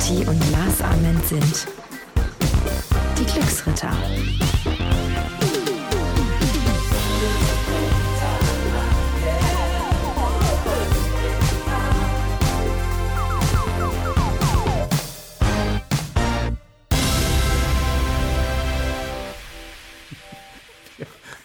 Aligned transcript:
Kati 0.00 0.26
und 0.26 0.50
Lars 0.50 0.80
Ament 0.80 1.22
sind 1.26 1.66
die 3.18 3.24
Glücksritter. 3.26 3.92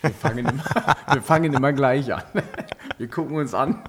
Wir 0.01 0.11
fangen, 0.11 0.37
immer, 0.37 0.63
wir 1.11 1.21
fangen 1.21 1.53
immer 1.53 1.73
gleich 1.73 2.13
an. 2.13 2.23
Wir 2.97 3.09
gucken 3.09 3.35
uns 3.35 3.53
an 3.53 3.79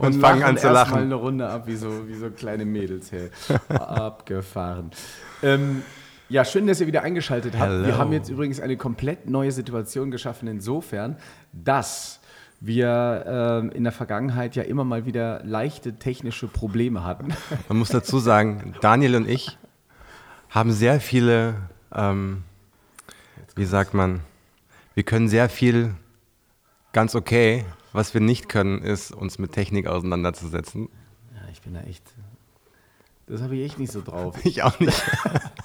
Und 0.00 0.20
fangen 0.20 0.42
an 0.42 0.58
zu 0.58 0.68
lachen. 0.68 0.92
Mal 0.92 1.02
eine 1.02 1.14
Runde 1.14 1.48
ab, 1.48 1.66
wie 1.66 1.76
so, 1.76 2.06
wie 2.08 2.14
so 2.14 2.30
kleine 2.30 2.64
Mädels. 2.64 3.10
Hey. 3.10 3.30
Abgefahren. 3.68 4.90
Ähm, 5.42 5.82
ja, 6.28 6.44
schön, 6.44 6.66
dass 6.66 6.80
ihr 6.80 6.86
wieder 6.86 7.02
eingeschaltet 7.02 7.58
habt. 7.58 7.70
Wir 7.70 7.84
Hello. 7.86 7.98
haben 7.98 8.12
jetzt 8.12 8.28
übrigens 8.28 8.60
eine 8.60 8.76
komplett 8.76 9.28
neue 9.28 9.52
Situation 9.52 10.10
geschaffen, 10.10 10.48
insofern, 10.48 11.16
dass 11.52 12.20
wir 12.60 13.24
ähm, 13.26 13.70
in 13.72 13.84
der 13.84 13.92
Vergangenheit 13.92 14.56
ja 14.56 14.62
immer 14.62 14.84
mal 14.84 15.06
wieder 15.06 15.42
leichte 15.44 15.94
technische 15.94 16.46
Probleme 16.46 17.04
hatten. 17.04 17.34
Man 17.68 17.78
muss 17.78 17.90
dazu 17.90 18.18
sagen, 18.18 18.74
Daniel 18.80 19.16
und 19.16 19.28
ich 19.28 19.58
haben 20.50 20.72
sehr 20.72 21.00
viele, 21.00 21.56
ähm, 21.94 22.44
wie 23.56 23.64
sagt 23.64 23.92
man, 23.92 24.20
wir 24.94 25.02
können 25.02 25.28
sehr 25.28 25.48
viel 25.48 25.94
ganz 26.92 27.14
okay. 27.16 27.64
Was 27.94 28.12
wir 28.12 28.20
nicht 28.20 28.48
können, 28.48 28.82
ist, 28.82 29.12
uns 29.12 29.38
mit 29.38 29.52
Technik 29.52 29.86
auseinanderzusetzen. 29.86 30.88
Ja, 31.32 31.48
ich 31.52 31.62
bin 31.62 31.74
da 31.74 31.80
echt. 31.82 32.02
Das 33.28 33.40
habe 33.40 33.54
ich 33.54 33.64
echt 33.64 33.78
nicht 33.78 33.92
so 33.92 34.02
drauf. 34.02 34.36
Ich 34.44 34.64
auch 34.64 34.80
nicht. 34.80 35.00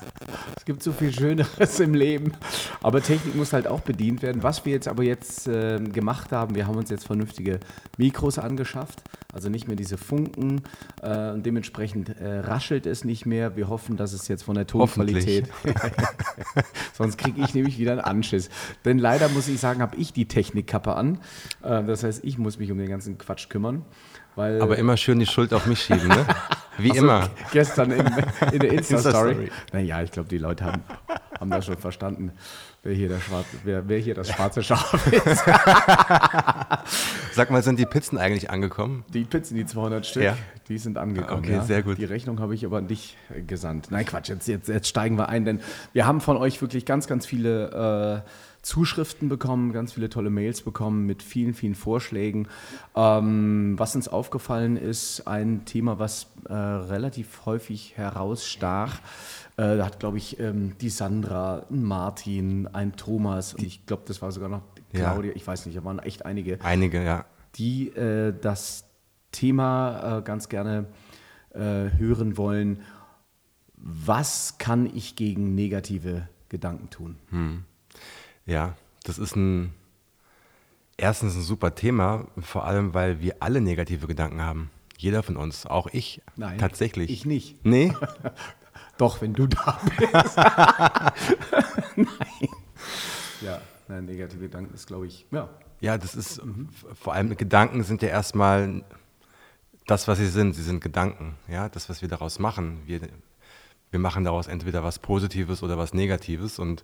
Es 0.55 0.65
gibt 0.65 0.83
so 0.83 0.91
viel 0.91 1.13
Schöneres 1.13 1.79
im 1.79 1.93
Leben. 1.93 2.33
Aber 2.81 3.01
Technik 3.01 3.35
muss 3.35 3.53
halt 3.53 3.67
auch 3.67 3.81
bedient 3.81 4.21
werden. 4.21 4.43
Was 4.43 4.65
wir 4.65 4.73
jetzt 4.73 4.87
aber 4.87 5.03
jetzt 5.03 5.47
äh, 5.47 5.79
gemacht 5.79 6.31
haben, 6.31 6.55
wir 6.55 6.67
haben 6.67 6.77
uns 6.77 6.89
jetzt 6.89 7.05
vernünftige 7.05 7.59
Mikros 7.97 8.39
angeschafft. 8.39 9.03
Also 9.33 9.49
nicht 9.49 9.67
mehr 9.67 9.75
diese 9.75 9.97
Funken. 9.97 10.61
Äh, 11.01 11.31
und 11.31 11.45
dementsprechend 11.45 12.09
äh, 12.19 12.39
raschelt 12.39 12.85
es 12.85 13.03
nicht 13.03 13.25
mehr. 13.25 13.55
Wir 13.55 13.69
hoffen, 13.69 13.97
dass 13.97 14.13
es 14.13 14.27
jetzt 14.27 14.43
von 14.43 14.55
der 14.55 14.67
Tonqualität. 14.67 15.47
Sonst 16.93 17.17
kriege 17.17 17.41
ich 17.41 17.53
nämlich 17.53 17.77
wieder 17.77 17.91
einen 17.91 18.01
Anschiss. 18.01 18.49
Denn 18.85 18.97
leider 18.97 19.29
muss 19.29 19.47
ich 19.47 19.59
sagen, 19.59 19.81
habe 19.81 19.95
ich 19.97 20.13
die 20.13 20.27
Technikkappe 20.27 20.95
an. 20.95 21.19
Äh, 21.61 21.83
das 21.83 22.03
heißt, 22.03 22.23
ich 22.23 22.37
muss 22.37 22.59
mich 22.59 22.71
um 22.71 22.77
den 22.77 22.89
ganzen 22.89 23.17
Quatsch 23.17 23.49
kümmern. 23.49 23.85
Weil 24.39 24.61
Aber 24.61 24.77
immer 24.77 24.95
schön 24.95 25.19
die 25.19 25.25
Schuld 25.25 25.53
auf 25.53 25.65
mich 25.65 25.81
schieben, 25.81 26.07
ne? 26.07 26.25
Wie 26.77 26.91
Ach 26.91 26.95
so, 26.95 27.01
immer. 27.01 27.29
Gestern 27.51 27.91
in, 27.91 28.07
in 28.53 28.59
der 28.59 28.71
Insta-Story. 28.71 29.31
Insta-Story. 29.31 29.51
naja, 29.73 30.01
ich 30.01 30.11
glaube, 30.11 30.29
die 30.29 30.37
Leute 30.37 30.63
haben, 30.63 30.81
haben 31.37 31.49
das 31.49 31.65
schon 31.65 31.75
verstanden, 31.75 32.31
wer 32.81 32.93
hier, 32.93 33.09
der 33.09 33.19
Schwarze, 33.19 33.49
wer, 33.65 33.89
wer 33.89 33.99
hier 33.99 34.15
das 34.15 34.29
schwarze 34.29 34.63
Schaf 34.63 35.11
ist. 35.11 35.43
Sag 37.33 37.51
mal, 37.51 37.61
sind 37.63 37.79
die 37.79 37.85
Pizzen 37.85 38.17
eigentlich 38.17 38.49
angekommen? 38.49 39.03
Die 39.13 39.25
Pizzen, 39.25 39.55
die 39.57 39.65
200 39.65 40.05
Stück, 40.05 40.23
Ja. 40.23 40.37
die 40.69 40.77
sind 40.77 40.97
angekommen. 40.97 41.43
Okay, 41.43 41.55
ja. 41.55 41.63
sehr 41.63 41.83
gut. 41.83 41.97
Die 41.97 42.05
Rechnung 42.05 42.39
habe 42.39 42.55
ich 42.55 42.65
aber 42.65 42.77
an 42.77 42.87
dich 42.87 43.17
äh, 43.35 43.41
gesandt. 43.41 43.91
Nein, 43.91 44.05
Quatsch, 44.05 44.29
jetzt, 44.29 44.47
jetzt, 44.47 44.69
jetzt 44.69 44.87
steigen 44.87 45.17
wir 45.17 45.27
ein, 45.27 45.43
denn 45.43 45.59
wir 45.91 46.07
haben 46.07 46.21
von 46.21 46.37
euch 46.37 46.61
wirklich 46.61 46.85
ganz, 46.85 47.07
ganz 47.07 47.25
viele 47.25 48.23
äh, 48.25 48.29
Zuschriften 48.61 49.29
bekommen, 49.29 49.71
ganz 49.71 49.93
viele 49.93 50.09
tolle 50.09 50.29
Mails 50.29 50.61
bekommen 50.61 51.05
mit 51.05 51.23
vielen, 51.23 51.53
vielen 51.53 51.75
Vorschlägen. 51.75 52.47
Ähm, 52.95 53.75
was 53.77 53.95
uns 53.95 54.07
aufgefallen 54.07 54.75
ist, 54.77 55.27
ein 55.27 55.65
Thema, 55.65 55.99
was 55.99 56.27
äh, 56.47 56.53
relativ 56.53 57.45
häufig 57.45 57.97
herausstach. 57.97 58.99
Äh, 59.57 59.77
da 59.77 59.85
hat, 59.85 59.99
glaube 59.99 60.17
ich, 60.17 60.39
ähm, 60.39 60.73
die 60.81 60.89
Sandra, 60.89 61.65
ein 61.69 61.83
Martin, 61.83 62.67
ein 62.67 62.95
Thomas 62.95 63.53
und 63.53 63.63
ich 63.63 63.85
glaube, 63.85 64.03
das 64.05 64.21
war 64.21 64.31
sogar 64.31 64.49
noch 64.49 64.61
Ja. 64.91 65.11
Claudia, 65.11 65.31
ich 65.35 65.45
weiß 65.45 65.65
nicht, 65.65 65.77
da 65.77 65.83
waren 65.83 65.99
echt 65.99 66.25
einige 66.25 66.59
Einige, 66.63 67.03
ja. 67.03 67.25
die 67.55 67.89
äh, 67.89 68.33
das 68.39 68.85
Thema 69.31 70.19
äh, 70.19 70.21
ganz 70.21 70.49
gerne 70.49 70.85
äh, 71.53 71.59
hören 71.97 72.37
wollen. 72.37 72.81
Was 73.75 74.57
kann 74.57 74.85
ich 74.93 75.15
gegen 75.15 75.55
negative 75.55 76.27
Gedanken 76.49 76.89
tun? 76.89 77.15
Ja, 78.49 78.73
das 79.03 79.19
ist 79.19 79.35
ein 79.35 79.75
erstens 80.97 81.35
ein 81.35 81.43
super 81.43 81.75
Thema, 81.75 82.25
vor 82.41 82.65
allem 82.65 82.95
weil 82.95 83.21
wir 83.21 83.35
alle 83.41 83.61
negative 83.61 84.07
Gedanken 84.07 84.41
haben. 84.41 84.71
Jeder 84.97 85.21
von 85.21 85.37
uns, 85.37 85.67
auch 85.67 85.87
ich 85.93 86.23
Nein, 86.35 86.57
tatsächlich. 86.57 87.11
ich 87.11 87.25
nicht. 87.25 87.63
Nee? 87.63 87.93
Doch, 88.97 89.21
wenn 89.21 89.33
du 89.33 89.45
da 89.45 89.79
bist. 89.97 90.37
nein. 91.95 92.49
Ja, 93.41 93.61
nein, 93.87 94.05
negative 94.05 94.41
Gedanken 94.41 94.73
ist, 94.73 94.87
glaube 94.87 95.05
ich, 95.05 95.27
ja. 95.31 95.47
Ja, 95.79 95.97
das 95.99 96.15
ist 96.15 96.41
vor 97.01 97.13
allem 97.13 97.37
Gedanken 97.37 97.83
sind 97.83 98.01
ja 98.01 98.09
erstmal 98.09 98.83
das, 99.85 100.07
was 100.07 100.17
sie 100.17 100.27
sind. 100.27 100.53
Sie 100.53 100.63
sind 100.63 100.81
Gedanken, 100.81 101.35
ja, 101.47 101.69
das, 101.69 101.87
was 101.87 102.01
wir 102.01 102.09
daraus 102.09 102.39
machen. 102.39 102.81
Wir, 102.85 103.01
wir 103.91 103.99
machen 103.99 104.23
daraus 104.25 104.47
entweder 104.47 104.83
was 104.83 104.97
Positives 104.97 105.61
oder 105.61 105.77
was 105.77 105.93
Negatives 105.93 106.57
und 106.57 106.83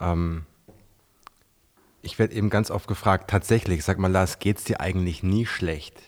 ähm, 0.00 0.46
ich 2.02 2.18
werde 2.18 2.34
eben 2.34 2.50
ganz 2.50 2.70
oft 2.70 2.88
gefragt, 2.88 3.30
tatsächlich, 3.30 3.84
sag 3.84 3.98
mal, 3.98 4.10
Lars, 4.10 4.40
geht's 4.40 4.64
dir 4.64 4.80
eigentlich 4.80 5.22
nie 5.22 5.46
schlecht? 5.46 6.02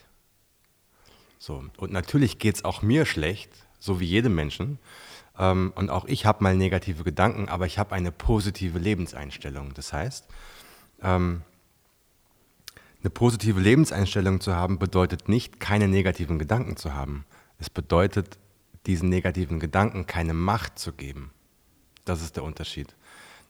So, 1.39 1.65
und 1.77 1.93
natürlich 1.93 2.39
geht's 2.39 2.65
auch 2.65 2.83
mir 2.83 3.07
schlecht, 3.07 3.51
so 3.79 4.01
wie 4.01 4.07
jedem 4.07 4.35
Menschen. 4.35 4.79
Ähm, 5.39 5.73
und 5.77 5.91
auch 5.91 6.05
ich 6.07 6.27
habe 6.27 6.43
mal 6.43 6.57
negative 6.57 7.05
Gedanken, 7.05 7.49
aber 7.49 7.67
ich 7.67 7.79
habe 7.79 7.95
eine 7.95 8.13
positive 8.13 8.79
Lebenseinstellung. 8.79 9.73
Das 9.75 9.93
heißt, 9.93 10.27
ähm, 11.03 11.43
eine 13.01 13.11
positive 13.11 13.61
Lebenseinstellung 13.61 14.41
zu 14.41 14.55
haben, 14.55 14.79
bedeutet 14.79 15.29
nicht, 15.29 15.61
keine 15.61 15.89
negativen 15.89 16.39
Gedanken 16.39 16.77
zu 16.77 16.95
haben. 16.95 17.25
Es 17.59 17.71
bedeutet, 17.71 18.39
diesen 18.87 19.11
negativen 19.11 19.61
Gedanken 19.61 20.07
keine 20.07 20.35
Macht 20.35 20.79
zu 20.79 20.93
geben. 20.93 21.31
Das 22.05 22.23
ist 22.23 22.37
der 22.37 22.43
Unterschied. 22.43 22.95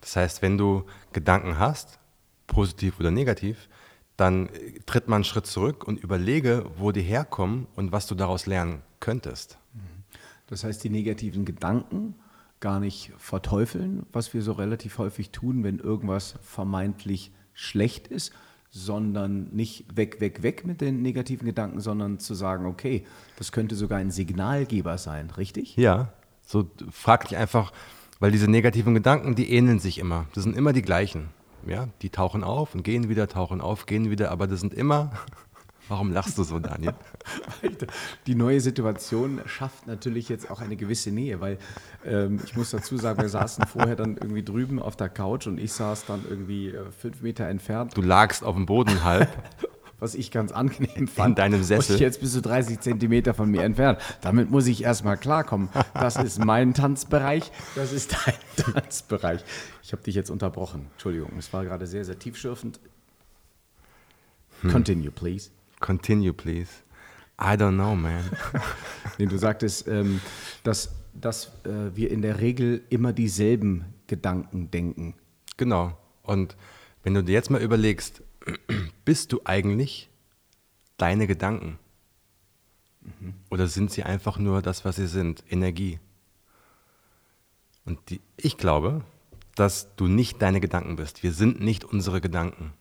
Das 0.00 0.16
heißt, 0.16 0.42
wenn 0.42 0.58
du 0.58 0.84
Gedanken 1.12 1.58
hast, 1.58 1.98
positiv 2.46 3.00
oder 3.00 3.10
negativ, 3.10 3.68
dann 4.16 4.48
äh, 4.48 4.80
tritt 4.86 5.08
man 5.08 5.16
einen 5.16 5.24
Schritt 5.24 5.46
zurück 5.46 5.84
und 5.84 6.00
überlege, 6.00 6.66
wo 6.76 6.92
die 6.92 7.02
herkommen 7.02 7.66
und 7.74 7.92
was 7.92 8.06
du 8.06 8.14
daraus 8.14 8.46
lernen 8.46 8.82
könntest. 9.00 9.58
Das 10.46 10.64
heißt, 10.64 10.84
die 10.84 10.90
negativen 10.90 11.44
Gedanken 11.44 12.14
gar 12.60 12.80
nicht 12.80 13.12
verteufeln, 13.18 14.06
was 14.12 14.32
wir 14.34 14.42
so 14.42 14.52
relativ 14.52 14.98
häufig 14.98 15.30
tun, 15.30 15.64
wenn 15.64 15.78
irgendwas 15.78 16.36
vermeintlich 16.42 17.32
schlecht 17.52 18.08
ist, 18.08 18.32
sondern 18.70 19.48
nicht 19.52 19.96
weg, 19.96 20.20
weg, 20.20 20.42
weg 20.42 20.66
mit 20.66 20.80
den 20.80 21.00
negativen 21.02 21.46
Gedanken, 21.46 21.80
sondern 21.80 22.18
zu 22.18 22.34
sagen, 22.34 22.66
okay, 22.66 23.04
das 23.36 23.52
könnte 23.52 23.76
sogar 23.76 23.98
ein 23.98 24.10
Signalgeber 24.10 24.98
sein, 24.98 25.30
richtig? 25.30 25.76
Ja, 25.76 26.12
so 26.44 26.70
frag 26.90 27.28
dich 27.28 27.36
einfach, 27.36 27.72
weil 28.18 28.32
diese 28.32 28.48
negativen 28.48 28.94
Gedanken, 28.94 29.34
die 29.34 29.52
ähneln 29.52 29.78
sich 29.78 29.98
immer. 29.98 30.26
Das 30.34 30.44
sind 30.44 30.56
immer 30.56 30.72
die 30.72 30.82
gleichen. 30.82 31.28
Ja, 31.66 31.88
die 32.02 32.10
tauchen 32.10 32.44
auf 32.44 32.74
und 32.74 32.82
gehen 32.82 33.08
wieder, 33.08 33.28
tauchen 33.28 33.60
auf, 33.60 33.86
gehen 33.86 34.10
wieder, 34.10 34.30
aber 34.30 34.46
das 34.46 34.60
sind 34.60 34.74
immer. 34.74 35.12
Warum 35.88 36.12
lachst 36.12 36.38
du 36.38 36.44
so, 36.44 36.58
Daniel? 36.58 36.94
Die 38.26 38.34
neue 38.34 38.60
Situation 38.62 39.42
schafft 39.44 39.86
natürlich 39.86 40.30
jetzt 40.30 40.50
auch 40.50 40.62
eine 40.62 40.76
gewisse 40.76 41.10
Nähe, 41.10 41.42
weil 41.42 41.58
ähm, 42.06 42.40
ich 42.42 42.56
muss 42.56 42.70
dazu 42.70 42.96
sagen, 42.96 43.20
wir 43.20 43.28
saßen 43.28 43.66
vorher 43.66 43.94
dann 43.94 44.16
irgendwie 44.16 44.42
drüben 44.42 44.80
auf 44.80 44.96
der 44.96 45.10
Couch 45.10 45.46
und 45.46 45.58
ich 45.58 45.72
saß 45.74 46.06
dann 46.06 46.24
irgendwie 46.26 46.68
äh, 46.68 46.90
fünf 46.90 47.20
Meter 47.20 47.46
entfernt, 47.48 47.94
Du 47.94 48.00
lagst 48.00 48.44
auf 48.44 48.54
dem 48.54 48.64
Boden 48.64 49.04
halb. 49.04 49.28
was 50.04 50.14
ich 50.14 50.30
ganz 50.30 50.52
angenehm 50.52 51.08
fand. 51.08 51.38
deinem 51.38 51.62
Sessel. 51.62 51.94
Und 51.94 52.00
jetzt 52.00 52.20
bist 52.20 52.36
du 52.36 52.42
30 52.42 52.78
Zentimeter 52.80 53.32
von 53.32 53.50
mir 53.50 53.62
entfernt. 53.62 53.98
Damit 54.20 54.50
muss 54.50 54.66
ich 54.66 54.84
erstmal 54.84 55.16
klarkommen. 55.16 55.70
Das 55.94 56.16
ist 56.16 56.44
mein 56.44 56.74
Tanzbereich, 56.74 57.50
das 57.74 57.90
ist 57.90 58.12
dein 58.12 58.34
Tanzbereich. 58.74 59.42
Ich 59.82 59.92
habe 59.92 60.02
dich 60.02 60.14
jetzt 60.14 60.28
unterbrochen. 60.28 60.88
Entschuldigung, 60.92 61.30
es 61.38 61.50
war 61.54 61.64
gerade 61.64 61.86
sehr, 61.86 62.04
sehr 62.04 62.18
tiefschürfend. 62.18 62.80
Continue, 64.70 65.10
please. 65.10 65.50
Continue, 65.80 66.34
please. 66.34 66.70
I 67.40 67.56
don't 67.56 67.74
know, 67.74 67.94
man. 67.94 68.24
Nee, 69.18 69.26
du 69.26 69.38
sagtest, 69.38 69.88
ähm, 69.88 70.20
dass, 70.64 70.90
dass 71.14 71.46
äh, 71.64 71.94
wir 71.94 72.10
in 72.10 72.20
der 72.20 72.40
Regel 72.40 72.82
immer 72.90 73.14
dieselben 73.14 73.86
Gedanken 74.06 74.70
denken. 74.70 75.14
Genau. 75.56 75.96
Und 76.22 76.56
wenn 77.04 77.14
du 77.14 77.24
dir 77.24 77.32
jetzt 77.32 77.50
mal 77.50 77.62
überlegst, 77.62 78.22
bist 79.04 79.32
du 79.32 79.40
eigentlich 79.44 80.10
deine 80.96 81.26
Gedanken? 81.26 81.78
Oder 83.50 83.66
sind 83.66 83.90
sie 83.90 84.02
einfach 84.02 84.38
nur 84.38 84.62
das, 84.62 84.84
was 84.84 84.96
sie 84.96 85.06
sind? 85.06 85.44
Energie. 85.50 86.00
Und 87.84 87.98
die, 88.08 88.20
ich 88.36 88.56
glaube, 88.56 89.02
dass 89.54 89.94
du 89.96 90.06
nicht 90.06 90.40
deine 90.40 90.60
Gedanken 90.60 90.96
bist. 90.96 91.22
Wir 91.22 91.32
sind 91.32 91.60
nicht 91.60 91.84
unsere 91.84 92.20
Gedanken, 92.20 92.72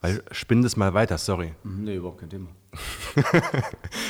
Weil 0.00 0.22
spinn 0.32 0.62
das 0.62 0.76
mal 0.76 0.92
weiter, 0.92 1.16
sorry. 1.16 1.54
Mhm, 1.62 1.84
Nee, 1.84 1.96
überhaupt 1.96 2.20
kein 2.20 2.28
Thema. 2.28 2.48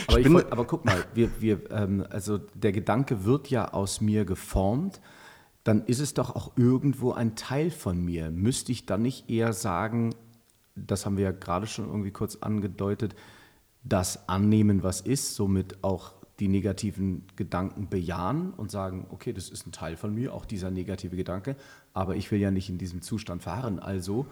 aber, 0.09 0.19
ich 0.19 0.27
aber 0.27 0.65
guck 0.65 0.85
mal, 0.85 1.05
wir, 1.15 1.41
wir, 1.41 1.71
ähm, 1.71 2.05
also 2.11 2.39
der 2.39 2.73
Gedanke 2.73 3.25
wird 3.25 3.49
ja 3.49 3.73
aus 3.73 4.01
mir 4.01 4.25
geformt, 4.25 5.01
dann 5.63 5.85
ist 5.87 6.01
es 6.01 6.13
doch 6.13 6.35
auch 6.35 6.53
irgendwo 6.57 7.13
ein 7.13 7.37
Teil 7.37 7.71
von 7.71 8.05
mir. 8.05 8.31
Müsste 8.31 8.73
ich 8.73 8.87
dann 8.87 9.03
nicht 9.03 9.31
eher 9.31 9.53
sagen, 9.53 10.15
das 10.75 11.07
haben 11.07 11.17
wir 11.17 11.25
ja 11.25 11.33
gerade 11.33 11.67
schon 11.67 11.87
irgendwie 11.87 12.11
kurz 12.11 12.37
angedeutet, 12.37 13.15
das 13.83 14.29
annehmen, 14.29 14.83
was 14.83 15.01
ist, 15.01 15.35
somit 15.35 15.83
auch 15.83 16.13
die 16.41 16.49
negativen 16.49 17.25
Gedanken 17.37 17.89
bejahen 17.89 18.53
und 18.55 18.71
sagen, 18.71 19.07
okay, 19.11 19.33
das 19.33 19.51
ist 19.51 19.67
ein 19.67 19.73
Teil 19.73 19.97
von 19.97 20.13
mir, 20.15 20.35
auch 20.35 20.45
dieser 20.45 20.71
negative 20.71 21.17
Gedanke, 21.17 21.55
aber 21.93 22.17
ich 22.17 22.31
will 22.31 22.41
ja 22.41 22.51
nicht 22.51 22.69
in 22.69 22.79
diesem 22.79 23.03
Zustand 23.03 23.43
verharren, 23.43 23.79
also, 23.79 24.27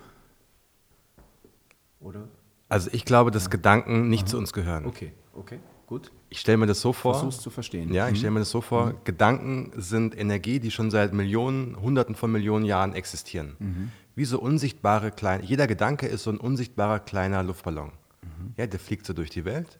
oder? 2.00 2.26
Also 2.68 2.90
ich 2.92 3.04
glaube, 3.04 3.30
dass 3.30 3.50
Gedanken 3.50 4.08
nicht 4.08 4.28
zu 4.28 4.38
uns 4.38 4.52
gehören. 4.52 4.86
Okay, 4.86 5.12
okay, 5.34 5.60
gut. 5.92 6.10
Ich 6.30 6.40
stelle 6.40 6.56
mir 6.58 6.66
das 6.66 6.80
so 6.80 6.92
vor. 6.92 7.12
Versuch's 7.14 7.40
zu 7.42 7.50
verstehen. 7.50 7.92
Ja, 7.92 8.06
ich 8.06 8.12
Mhm. 8.14 8.16
stelle 8.16 8.30
mir 8.32 8.38
das 8.40 8.50
so 8.50 8.60
vor. 8.62 8.94
Gedanken 9.04 9.72
sind 9.76 10.16
Energie, 10.18 10.58
die 10.60 10.70
schon 10.70 10.90
seit 10.90 11.12
Millionen, 11.12 11.76
Hunderten 11.80 12.14
von 12.14 12.32
Millionen 12.32 12.64
Jahren 12.64 12.94
existieren. 12.94 13.56
Mhm. 13.58 13.92
Wie 14.14 14.24
so 14.24 14.40
unsichtbare 14.40 15.10
kleine. 15.10 15.44
Jeder 15.44 15.66
Gedanke 15.66 16.06
ist 16.06 16.22
so 16.22 16.30
ein 16.30 16.38
unsichtbarer 16.38 17.00
kleiner 17.00 17.42
Luftballon. 17.42 17.90
Mhm. 18.22 18.54
Ja, 18.56 18.66
der 18.66 18.80
fliegt 18.80 19.04
so 19.06 19.12
durch 19.12 19.30
die 19.30 19.44
Welt. 19.44 19.78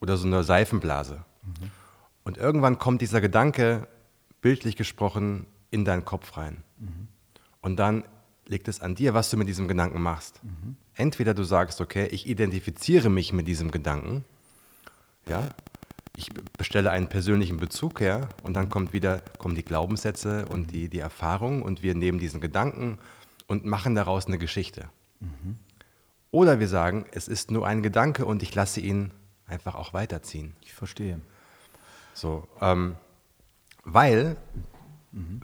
Oder 0.00 0.16
so 0.16 0.26
eine 0.26 0.42
Seifenblase. 0.42 1.22
Und 2.24 2.38
irgendwann 2.38 2.78
kommt 2.78 3.02
dieser 3.02 3.20
Gedanke, 3.20 3.86
bildlich 4.40 4.74
gesprochen, 4.76 5.46
in 5.70 5.84
deinen 5.84 6.04
Kopf 6.06 6.36
rein. 6.38 6.62
Und 7.60 7.76
dann 7.76 8.04
liegt 8.46 8.68
es 8.68 8.80
an 8.80 8.94
dir, 8.94 9.12
was 9.12 9.28
du 9.30 9.36
mit 9.36 9.48
diesem 9.48 9.68
Gedanken 9.68 10.00
machst. 10.00 10.40
Entweder 10.94 11.34
du 11.34 11.42
sagst, 11.44 11.80
okay, 11.82 12.06
ich 12.10 12.26
identifiziere 12.26 13.10
mich 13.10 13.32
mit 13.34 13.46
diesem 13.46 13.70
Gedanken, 13.70 14.24
ja, 15.30 15.48
ich 16.16 16.28
bestelle 16.58 16.90
einen 16.90 17.08
persönlichen 17.08 17.56
Bezug 17.56 18.00
her 18.00 18.28
und 18.42 18.54
dann 18.54 18.68
kommt 18.68 18.92
wieder, 18.92 19.20
kommen 19.38 19.54
die 19.54 19.64
Glaubenssätze 19.64 20.44
und 20.46 20.70
die, 20.72 20.88
die 20.88 20.98
Erfahrung 20.98 21.62
und 21.62 21.82
wir 21.82 21.94
nehmen 21.94 22.18
diesen 22.18 22.40
Gedanken 22.40 22.98
und 23.46 23.64
machen 23.64 23.94
daraus 23.94 24.26
eine 24.26 24.36
Geschichte. 24.36 24.90
Oder 26.30 26.60
wir 26.60 26.68
sagen, 26.68 27.06
es 27.12 27.26
ist 27.26 27.50
nur 27.50 27.66
ein 27.66 27.82
Gedanke 27.82 28.24
und 28.26 28.42
ich 28.42 28.54
lasse 28.54 28.80
ihn 28.80 29.12
einfach 29.46 29.74
auch 29.74 29.94
weiterziehen. 29.94 30.54
Ich 30.60 30.74
verstehe. 30.74 31.20
So, 32.12 32.46
ähm, 32.60 32.96
weil, 33.84 34.36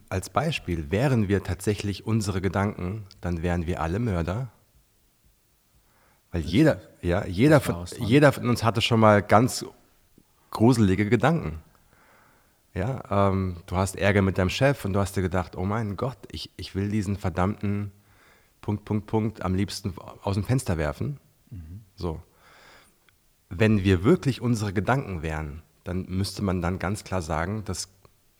als 0.08 0.30
Beispiel, 0.30 0.90
wären 0.90 1.28
wir 1.28 1.42
tatsächlich 1.42 2.06
unsere 2.06 2.40
Gedanken, 2.40 3.06
dann 3.20 3.42
wären 3.42 3.66
wir 3.66 3.80
alle 3.80 3.98
Mörder. 3.98 4.48
Weil 6.36 6.44
jeder, 6.44 6.80
ja, 7.00 7.24
jeder, 7.24 7.60
von, 7.60 7.86
dran. 7.86 7.86
jeder 8.06 8.30
von 8.30 8.46
uns 8.50 8.62
hatte 8.62 8.82
schon 8.82 9.00
mal 9.00 9.22
ganz 9.22 9.64
gruselige 10.50 11.08
Gedanken. 11.08 11.62
Ja, 12.74 13.30
ähm, 13.30 13.56
du 13.64 13.76
hast 13.76 13.96
Ärger 13.96 14.20
mit 14.20 14.36
deinem 14.36 14.50
Chef 14.50 14.84
und 14.84 14.92
du 14.92 15.00
hast 15.00 15.16
dir 15.16 15.22
gedacht, 15.22 15.56
oh 15.56 15.64
mein 15.64 15.96
Gott, 15.96 16.18
ich, 16.30 16.50
ich 16.58 16.74
will 16.74 16.90
diesen 16.90 17.16
verdammten 17.16 17.90
Punkt, 18.60 18.84
Punkt, 18.84 19.06
Punkt 19.06 19.42
am 19.42 19.54
liebsten 19.54 19.94
aus 20.22 20.34
dem 20.34 20.44
Fenster 20.44 20.76
werfen. 20.76 21.18
So. 21.94 22.22
Wenn 23.48 23.82
wir 23.82 24.04
wirklich 24.04 24.42
unsere 24.42 24.74
Gedanken 24.74 25.22
wären, 25.22 25.62
dann 25.84 26.04
müsste 26.06 26.42
man 26.42 26.60
dann 26.60 26.78
ganz 26.78 27.02
klar 27.02 27.22
sagen, 27.22 27.64
dass 27.64 27.88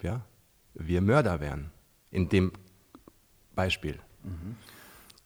ja, 0.03 0.21
wir 0.75 1.01
Mörder 1.01 1.41
wären. 1.41 1.71
In 2.11 2.29
dem 2.29 2.53
Beispiel. 3.55 3.99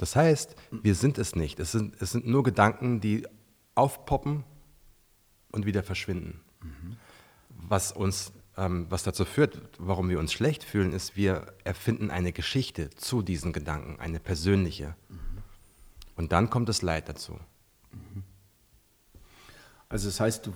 Das 0.01 0.17
heißt, 0.17 0.57
wir 0.71 0.95
sind 0.95 1.19
es 1.19 1.37
nicht. 1.37 1.61
Es 1.61 1.73
sind, 1.73 2.01
es 2.01 2.11
sind 2.13 2.27
nur 2.27 2.43
Gedanken, 2.43 3.03
die 3.03 3.27
aufpoppen 3.75 4.45
und 5.53 5.67
wieder 5.67 5.83
verschwinden. 5.83 6.41
Was 7.51 7.93
uns, 7.93 8.33
ähm, 8.57 8.87
was 8.89 9.03
dazu 9.03 9.27
führt, 9.27 9.61
warum 9.79 10.09
wir 10.09 10.19
uns 10.19 10.33
schlecht 10.33 10.65
fühlen, 10.65 10.95
ist, 10.95 11.17
wir 11.17 11.53
erfinden 11.65 12.11
eine 12.11 12.33
Geschichte 12.33 12.89
zu 12.89 13.21
diesen 13.21 13.53
Gedanken, 13.53 14.01
eine 14.01 14.21
persönliche. 14.21 14.97
Und 16.17 16.33
dann 16.33 16.49
kommt 16.49 16.71
das 16.71 16.81
Leid 16.81 17.11
dazu. 17.11 17.39
Also 19.91 20.09
das 20.09 20.19
heißt, 20.19 20.47
du, 20.47 20.55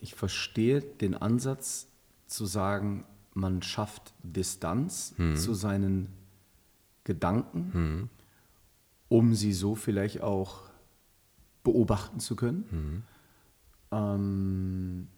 ich 0.00 0.14
verstehe 0.14 0.82
den 0.82 1.16
Ansatz 1.16 1.88
zu 2.28 2.46
sagen, 2.46 3.04
man 3.34 3.60
schafft 3.60 4.14
Distanz 4.22 5.16
zu 5.34 5.54
seinen 5.54 6.14
Gedanken, 7.02 8.08
um 9.08 9.34
sie 9.34 9.52
so 9.52 9.74
vielleicht 9.74 10.20
auch 10.22 10.62
beobachten 11.64 12.20
zu 12.20 12.36
können. 12.36 13.04
Ähm, 13.90 15.08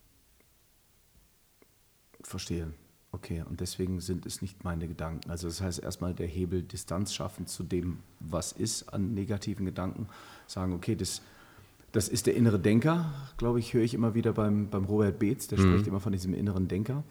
verstehe. 2.22 2.72
Okay, 3.12 3.42
und 3.48 3.60
deswegen 3.60 4.00
sind 4.00 4.25
es 4.25 4.40
nicht 4.40 4.62
meine 4.62 4.87
Gedanken. 4.87 5.31
Also 5.31 5.48
das 5.48 5.60
heißt 5.60 5.81
erstmal 5.81 6.14
der 6.14 6.28
Hebel 6.28 6.62
Distanz 6.62 7.12
schaffen 7.12 7.46
zu 7.46 7.64
dem, 7.64 7.98
was 8.20 8.52
ist 8.52 8.92
an 8.94 9.14
negativen 9.14 9.66
Gedanken. 9.66 10.06
Sagen, 10.46 10.72
okay, 10.72 10.94
das, 10.94 11.20
das 11.90 12.08
ist 12.08 12.26
der 12.26 12.36
innere 12.36 12.60
Denker, 12.60 13.12
glaube 13.36 13.58
ich, 13.58 13.75
höre 13.75 13.82
ich 13.82 13.94
immer 13.94 14.14
wieder 14.14 14.32
beim, 14.32 14.70
beim 14.70 14.84
Robert 14.84 15.19
Beetz, 15.19 15.48
der 15.48 15.58
spricht 15.58 15.88
immer 15.88 15.98
von 15.98 16.12
diesem 16.12 16.34
inneren 16.34 16.69
Denker. 16.69 17.02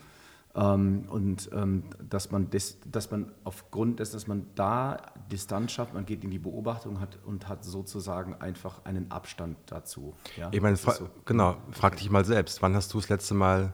Ähm, 0.59 1.05
und 1.09 1.49
ähm, 1.53 1.83
dass, 2.09 2.31
man 2.31 2.49
des, 2.49 2.79
dass 2.85 3.11
man 3.11 3.31
aufgrund 3.45 3.99
dessen, 3.99 4.13
dass 4.13 4.27
man 4.27 4.47
da 4.55 4.97
Distanz 5.31 5.71
schafft, 5.71 5.93
man 5.93 6.05
geht 6.05 6.23
in 6.23 6.31
die 6.31 6.39
Beobachtung 6.39 6.99
hat 6.99 7.17
und 7.25 7.47
hat 7.47 7.63
sozusagen 7.63 8.35
einfach 8.35 8.83
einen 8.83 9.09
Abstand 9.09 9.57
dazu. 9.67 10.15
Ja? 10.35 10.49
Ich 10.51 10.59
meine, 10.59 10.75
fra 10.75 10.93
so. 10.93 11.09
genau, 11.23 11.55
frag 11.71 11.95
dich 11.95 12.09
mal 12.09 12.25
selbst, 12.25 12.61
wann 12.61 12.75
hast 12.75 12.93
du 12.93 12.99
das 12.99 13.07
letzte 13.07 13.35
Mal 13.35 13.73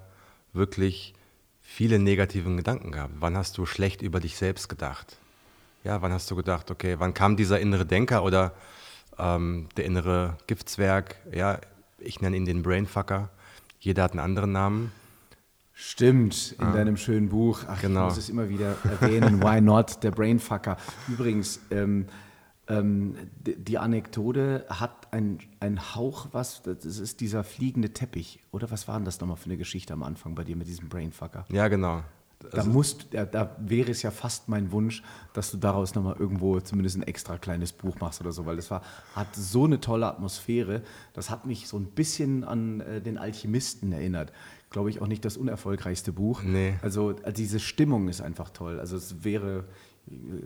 wirklich 0.54 1.16
viele 1.60 1.98
negative 1.98 2.56
Gedanken 2.56 2.92
gehabt? 2.92 3.16
Wann 3.20 3.36
hast 3.36 3.58
du 3.58 3.66
schlecht 3.66 4.04
über 4.04 4.20
dich 4.20 4.38
selbst 4.38 4.70
gedacht? 4.70 5.18
Ja, 5.84 6.04
wann 6.04 6.12
hast 6.12 6.30
du 6.30 6.36
gedacht, 6.36 6.70
okay, 6.70 7.00
wann 7.00 7.16
kam 7.16 7.36
dieser 7.36 7.60
innere 7.60 7.88
Denker 7.88 8.24
oder 8.24 8.54
ähm, 9.18 9.70
der 9.76 9.86
innere 9.86 10.38
Giftswerk? 10.46 11.16
Ja, 11.32 11.60
ich 11.98 12.22
nenne 12.22 12.38
ihn 12.38 12.46
den 12.46 12.62
Brainfucker. 12.62 13.30
Jeder 13.80 14.04
hat 14.04 14.12
einen 14.12 14.20
anderen 14.20 14.52
Namen. 14.52 14.92
Stimmt, 15.78 16.56
in 16.58 16.72
deinem 16.72 16.96
schönen 16.96 17.28
Buch. 17.28 17.64
Ach, 17.68 17.82
Genau. 17.82 18.08
ich 18.08 18.16
muss 18.16 18.18
es 18.18 18.30
immer 18.30 18.48
wieder 18.48 18.78
erwähnen. 19.02 19.44
Why 19.44 19.60
not? 19.60 20.02
Der 20.04 20.12
Brainfucker. 20.12 20.78
Übrigens, 21.10 21.60
ähm, 21.70 22.06
ähm, 22.70 23.18
die, 23.44 23.78
Anekdote 23.78 24.66
hat 24.70 25.12
einen 25.12 25.96
Hauch, 25.96 26.30
was, 26.32 26.64
das 26.64 26.86
ist 26.86 27.20
dieser 27.20 27.44
fliegende 27.44 27.90
Teppich. 27.90 28.40
Oder 28.52 28.72
was 28.72 28.88
war 28.88 28.96
denn 28.96 29.04
das 29.04 29.20
nochmal 29.20 29.36
für 29.36 29.48
eine 29.48 29.58
Geschichte 29.58 29.92
am 29.92 30.04
Anfang 30.04 30.34
bei 30.34 30.46
dir 30.46 30.56
mit 30.56 30.68
diesem 30.68 30.88
Brainfucker? 30.88 31.44
Ja, 31.50 31.68
genau. 31.68 32.04
Da, 32.52 32.64
musst, 32.64 33.08
da, 33.12 33.26
da 33.26 33.56
wäre 33.60 33.92
es 33.92 34.02
ja 34.02 34.12
fast 34.12 34.50
mein 34.50 34.72
Wunsch, 34.72 35.04
dass 35.34 35.52
du 35.52 35.58
daraus 35.58 35.96
nochmal 35.96 36.16
irgendwo 36.18 36.60
zumindest 36.60 36.98
ein 36.98 37.04
extra 37.04 37.38
kleines 37.38 37.74
Buch 37.74 38.00
machst 38.00 38.22
oder 38.22 38.32
so, 38.32 38.46
weil 38.46 38.56
das 38.56 38.70
war, 38.72 38.82
hat 39.16 39.36
so 39.36 39.66
eine 39.66 39.80
tolle 39.80 40.08
Atmosphäre. 40.08 40.84
Das 41.14 41.30
hat 41.30 41.46
mich 41.46 41.68
so 41.68 41.78
ein 41.78 41.88
bisschen 41.88 42.44
an 42.44 42.82
äh, 42.82 43.02
den 43.02 43.18
Alchemisten 43.18 43.92
erinnert. 43.92 44.32
Glaube 44.70 44.90
ich 44.90 45.02
auch 45.02 45.08
nicht 45.08 45.24
das 45.24 45.38
unerfolgreichste 45.38 46.12
Buch. 46.12 46.42
Nee. 46.44 46.76
Also, 46.82 47.14
diese 47.14 47.60
Stimmung 47.60 48.08
ist 48.10 48.22
einfach 48.22 48.50
toll. 48.50 48.80
Also 48.80 48.98
es 48.98 49.24
wäre, 49.24 49.66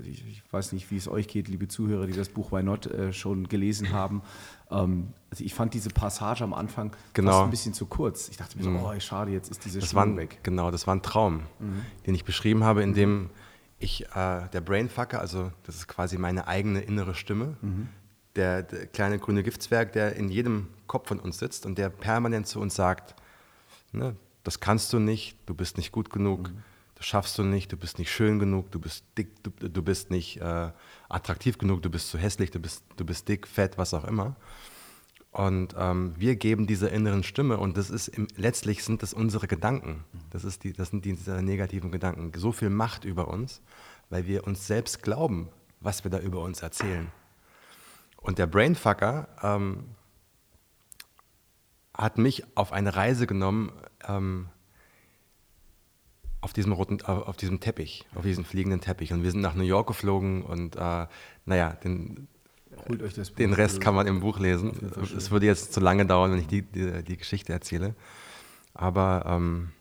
ich, 0.03 0.23
ich 0.27 0.43
weiß 0.51 0.71
nicht, 0.73 0.91
wie 0.91 0.97
es 0.97 1.07
euch 1.07 1.27
geht, 1.27 1.47
liebe 1.47 1.67
Zuhörer, 1.67 2.05
die 2.05 2.13
das 2.13 2.29
Buch 2.29 2.51
Why 2.51 2.61
Not 2.61 2.85
äh, 2.87 3.11
schon 3.11 3.47
gelesen 3.47 3.91
haben. 3.91 4.21
Ähm, 4.69 5.07
also 5.31 5.43
ich 5.43 5.53
fand 5.55 5.73
diese 5.73 5.89
Passage 5.89 6.43
am 6.43 6.53
Anfang 6.53 6.91
Genau. 7.13 7.31
fast 7.31 7.43
ein 7.45 7.49
bisschen 7.49 7.73
zu 7.73 7.85
kurz. 7.87 8.29
Ich 8.29 8.37
dachte 8.37 8.57
mir 8.57 8.63
so, 8.63 8.69
oh, 8.69 8.99
schade, 8.99 9.31
jetzt 9.31 9.49
ist 9.49 9.65
diese 9.65 9.79
Das 9.79 9.95
war, 9.95 10.03
Stimmung 10.03 10.19
ein, 10.19 10.21
weg. 10.29 10.39
genau, 10.43 10.69
das 10.69 10.85
war 10.85 10.95
ein 10.95 11.01
Traum, 11.01 11.41
den 12.05 12.13
ich 12.13 12.23
beschrieben 12.25 12.63
habe, 12.63 12.83
in 12.83 12.93
dem 12.93 13.29
ich, 13.79 14.05
äh, 14.15 14.47
der 14.53 14.61
Brainfucker, 14.61 15.19
also 15.21 15.51
das 15.63 15.75
ist 15.77 15.87
quasi 15.87 16.17
meine 16.17 16.47
eigene 16.47 16.81
innere 16.81 17.15
Stimme, 17.15 17.55
der, 18.35 18.61
der 18.63 18.85
kleine 18.87 19.17
grüne 19.17 19.41
Giftswerk, 19.41 19.93
der 19.93 20.15
in 20.17 20.29
jedem 20.29 20.67
Kopf 20.85 21.07
von 21.07 21.19
uns 21.19 21.39
sitzt 21.39 21.65
und 21.65 21.77
der 21.77 21.89
permanent 21.89 22.45
zu 22.47 22.59
uns 22.59 22.75
sagt, 22.75 23.15
ne, 23.93 24.15
das 24.43 24.59
kannst 24.59 24.93
du 24.93 24.99
nicht, 24.99 25.37
du 25.45 25.53
bist 25.53 25.77
nicht 25.77 25.91
gut 25.91 26.09
genug, 26.09 26.51
das 26.95 27.05
schaffst 27.05 27.37
du 27.37 27.43
nicht, 27.43 27.71
du 27.71 27.77
bist 27.77 27.97
nicht 27.97 28.11
schön 28.11 28.39
genug, 28.39 28.71
du 28.71 28.79
bist 28.79 29.05
dick, 29.17 29.43
du, 29.43 29.51
du 29.51 29.81
bist 29.81 30.11
nicht 30.11 30.41
äh, 30.41 30.71
attraktiv 31.07 31.57
genug, 31.57 31.81
du 31.81 31.89
bist 31.89 32.09
zu 32.09 32.17
hässlich, 32.17 32.51
du 32.51 32.59
bist, 32.59 32.83
du 32.97 33.05
bist 33.05 33.27
dick, 33.27 33.47
fett, 33.47 33.77
was 33.77 33.93
auch 33.93 34.03
immer. 34.03 34.35
Und 35.31 35.75
ähm, 35.77 36.13
wir 36.17 36.35
geben 36.35 36.65
dieser 36.65 36.91
inneren 36.91 37.23
Stimme 37.23 37.57
und 37.57 37.77
das 37.77 37.89
ist 37.89 38.07
im, 38.07 38.27
letztlich 38.35 38.83
sind 38.83 39.03
das 39.03 39.13
unsere 39.13 39.47
Gedanken. 39.47 40.03
Das, 40.31 40.43
ist 40.43 40.63
die, 40.63 40.73
das 40.73 40.89
sind 40.89 41.05
diese 41.05 41.41
negativen 41.41 41.91
Gedanken. 41.91 42.31
So 42.37 42.51
viel 42.51 42.71
Macht 42.71 43.05
über 43.05 43.27
uns, 43.27 43.61
weil 44.09 44.25
wir 44.25 44.47
uns 44.47 44.65
selbst 44.65 45.03
glauben, 45.03 45.49
was 45.79 46.03
wir 46.03 46.11
da 46.11 46.19
über 46.19 46.41
uns 46.41 46.61
erzählen. 46.63 47.11
Und 48.17 48.39
der 48.39 48.47
Brainfucker 48.47 49.27
ähm, 49.43 49.85
hat 51.99 52.17
mich 52.17 52.43
auf 52.55 52.71
eine 52.71 52.95
Reise 52.95 53.27
genommen 53.27 53.71
ähm, 54.07 54.47
auf 56.41 56.53
diesem 56.53 56.71
roten, 56.71 57.01
auf 57.01 57.27
auf 57.27 57.37
diesem 57.37 57.59
Teppich, 57.59 58.07
auf 58.15 58.23
diesem 58.23 58.45
fliegenden 58.45 58.79
Teppich. 58.79 59.11
Und 59.11 59.23
wir 59.23 59.31
sind 59.31 59.41
nach 59.41 59.55
New 59.55 59.63
York 59.63 59.87
geflogen 59.87 60.41
und 60.41 60.75
äh, 60.77 61.07
naja, 61.45 61.71
den. 61.83 62.27
Den 63.37 63.51
Rest 63.53 63.81
kann 63.81 63.93
man 63.93 64.07
im 64.07 64.21
Buch 64.21 64.39
lesen. 64.39 64.71
Es 65.17 65.31
würde 65.31 65.45
jetzt 65.47 65.73
zu 65.73 65.81
lange 65.81 66.05
dauern, 66.05 66.31
wenn 66.31 66.39
ich 66.39 66.47
die, 66.47 66.61
die, 66.61 67.03
die 67.03 67.17
Geschichte 67.17 67.51
erzähle. 67.51 67.93
Aber 68.73 69.25
ähm, 69.27 69.71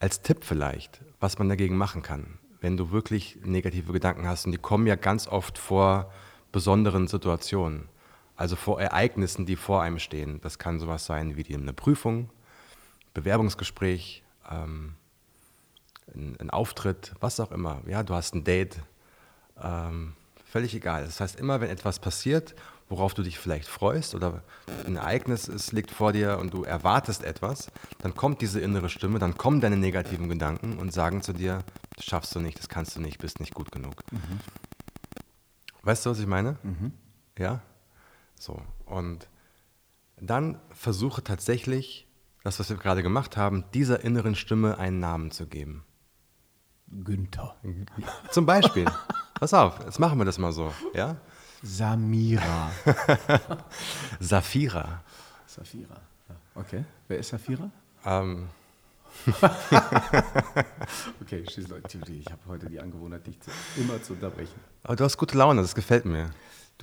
als 0.00 0.20
Tipp 0.20 0.38
vielleicht, 0.42 1.00
was 1.20 1.38
man 1.38 1.48
dagegen 1.48 1.76
machen 1.76 2.02
kann, 2.02 2.38
wenn 2.60 2.76
du 2.76 2.90
wirklich 2.90 3.38
negative 3.44 3.92
Gedanken 3.92 4.26
hast, 4.26 4.46
und 4.46 4.52
die 4.52 4.58
kommen 4.58 4.86
ja 4.86 4.96
ganz 4.96 5.28
oft 5.28 5.58
vor 5.58 6.10
besonderen 6.50 7.06
Situationen, 7.06 7.88
also 8.36 8.56
vor 8.56 8.80
Ereignissen, 8.80 9.46
die 9.46 9.56
vor 9.56 9.82
einem 9.82 9.98
stehen. 9.98 10.40
Das 10.42 10.58
kann 10.58 10.80
sowas 10.80 11.06
sein 11.06 11.36
wie 11.36 11.54
eine 11.54 11.72
Prüfung, 11.72 12.30
Bewerbungsgespräch, 13.14 14.22
ähm, 14.50 14.94
ein, 16.14 16.36
ein, 16.40 16.50
Auftritt, 16.50 17.14
was 17.20 17.40
auch 17.40 17.52
immer. 17.52 17.80
Ja, 17.86 18.02
du 18.02 18.14
hast 18.14 18.34
ein 18.34 18.44
Date, 18.44 18.78
ähm, 19.62 20.14
völlig 20.44 20.74
egal. 20.74 21.04
Das 21.04 21.20
heißt, 21.20 21.38
immer 21.38 21.60
wenn 21.60 21.70
etwas 21.70 21.98
passiert, 21.98 22.54
worauf 22.88 23.14
du 23.14 23.22
dich 23.22 23.38
vielleicht 23.38 23.68
freust 23.68 24.14
oder 24.14 24.42
ein 24.86 24.96
Ereignis 24.96 25.48
es 25.48 25.72
liegt 25.72 25.90
vor 25.90 26.12
dir 26.12 26.38
und 26.38 26.52
du 26.52 26.64
erwartest 26.64 27.24
etwas, 27.24 27.68
dann 27.98 28.14
kommt 28.14 28.42
diese 28.42 28.60
innere 28.60 28.88
Stimme, 28.88 29.18
dann 29.18 29.38
kommen 29.38 29.60
deine 29.60 29.76
negativen 29.76 30.28
Gedanken 30.28 30.78
und 30.78 30.92
sagen 30.92 31.22
zu 31.22 31.32
dir, 31.32 31.64
das 31.96 32.04
schaffst 32.04 32.34
du 32.34 32.40
nicht, 32.40 32.58
das 32.58 32.68
kannst 32.68 32.96
du 32.96 33.00
nicht, 33.00 33.18
bist 33.18 33.40
nicht 33.40 33.54
gut 33.54 33.72
genug. 33.72 33.94
Mhm. 34.12 34.40
Weißt 35.82 36.04
du, 36.04 36.10
was 36.10 36.18
ich 36.18 36.26
meine? 36.26 36.56
Mhm. 36.62 36.92
Ja? 37.38 37.62
So. 38.38 38.60
Und 38.86 39.28
dann 40.20 40.60
versuche 40.70 41.22
tatsächlich, 41.22 42.06
das, 42.42 42.60
was 42.60 42.70
wir 42.70 42.76
gerade 42.76 43.02
gemacht 43.02 43.36
haben, 43.36 43.64
dieser 43.72 44.04
inneren 44.04 44.34
Stimme 44.34 44.78
einen 44.78 45.00
Namen 45.00 45.30
zu 45.30 45.46
geben. 45.46 45.84
Günther. 47.02 47.56
Zum 48.30 48.46
Beispiel. 48.46 48.86
Pass 49.34 49.54
auf, 49.54 49.80
jetzt 49.84 49.98
machen 49.98 50.18
wir 50.18 50.24
das 50.24 50.38
mal 50.38 50.52
so. 50.52 50.72
Ja? 50.94 51.16
Samira. 51.62 52.70
Safira. 54.20 55.02
Safira. 55.46 55.96
Okay. 56.54 56.84
Wer 57.08 57.18
ist 57.18 57.30
Safira? 57.30 57.70
Ähm. 58.04 58.48
okay, 61.20 61.44
schieß 61.48 61.68
Leute. 61.68 61.98
Ich 62.12 62.26
habe 62.26 62.40
heute 62.48 62.66
die 62.68 62.78
Angewohnheit, 62.80 63.26
dich 63.26 63.38
immer 63.76 64.02
zu 64.02 64.12
unterbrechen. 64.12 64.60
Aber 64.82 64.96
du 64.96 65.04
hast 65.04 65.16
gute 65.16 65.38
Laune, 65.38 65.62
das 65.62 65.74
gefällt 65.74 66.04
mir. 66.04 66.30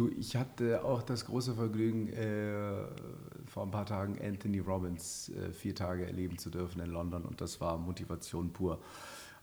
Du, 0.02 0.10
ich 0.18 0.36
hatte 0.36 0.84
auch 0.84 1.04
das 1.04 1.26
große 1.26 1.54
Vergnügen, 1.54 2.08
äh, 2.08 2.86
vor 3.46 3.62
ein 3.62 3.70
paar 3.70 3.86
Tagen 3.86 4.18
Anthony 4.20 4.58
Robbins 4.58 5.30
äh, 5.30 5.52
vier 5.52 5.76
Tage 5.76 6.08
erleben 6.08 6.40
zu 6.40 6.50
dürfen 6.50 6.82
in 6.82 6.90
London 6.90 7.22
und 7.24 7.40
das 7.40 7.62
war 7.62 7.78
Motivation 7.78 8.52
pur. 8.52 8.80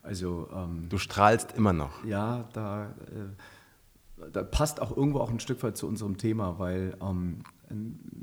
Also 0.03 0.49
ähm, 0.53 0.87
du 0.89 0.97
strahlst 0.97 1.53
immer 1.53 1.71
noch. 1.71 2.03
Ja, 2.03 2.49
da, 2.51 2.87
äh, 2.87 4.27
da 4.33 4.43
passt 4.43 4.81
auch 4.81 4.97
irgendwo 4.97 5.19
auch 5.19 5.29
ein 5.29 5.39
Stück 5.39 5.63
weit 5.63 5.77
zu 5.77 5.87
unserem 5.87 6.17
Thema, 6.17 6.59
weil 6.59 6.97
ähm, 7.01 7.43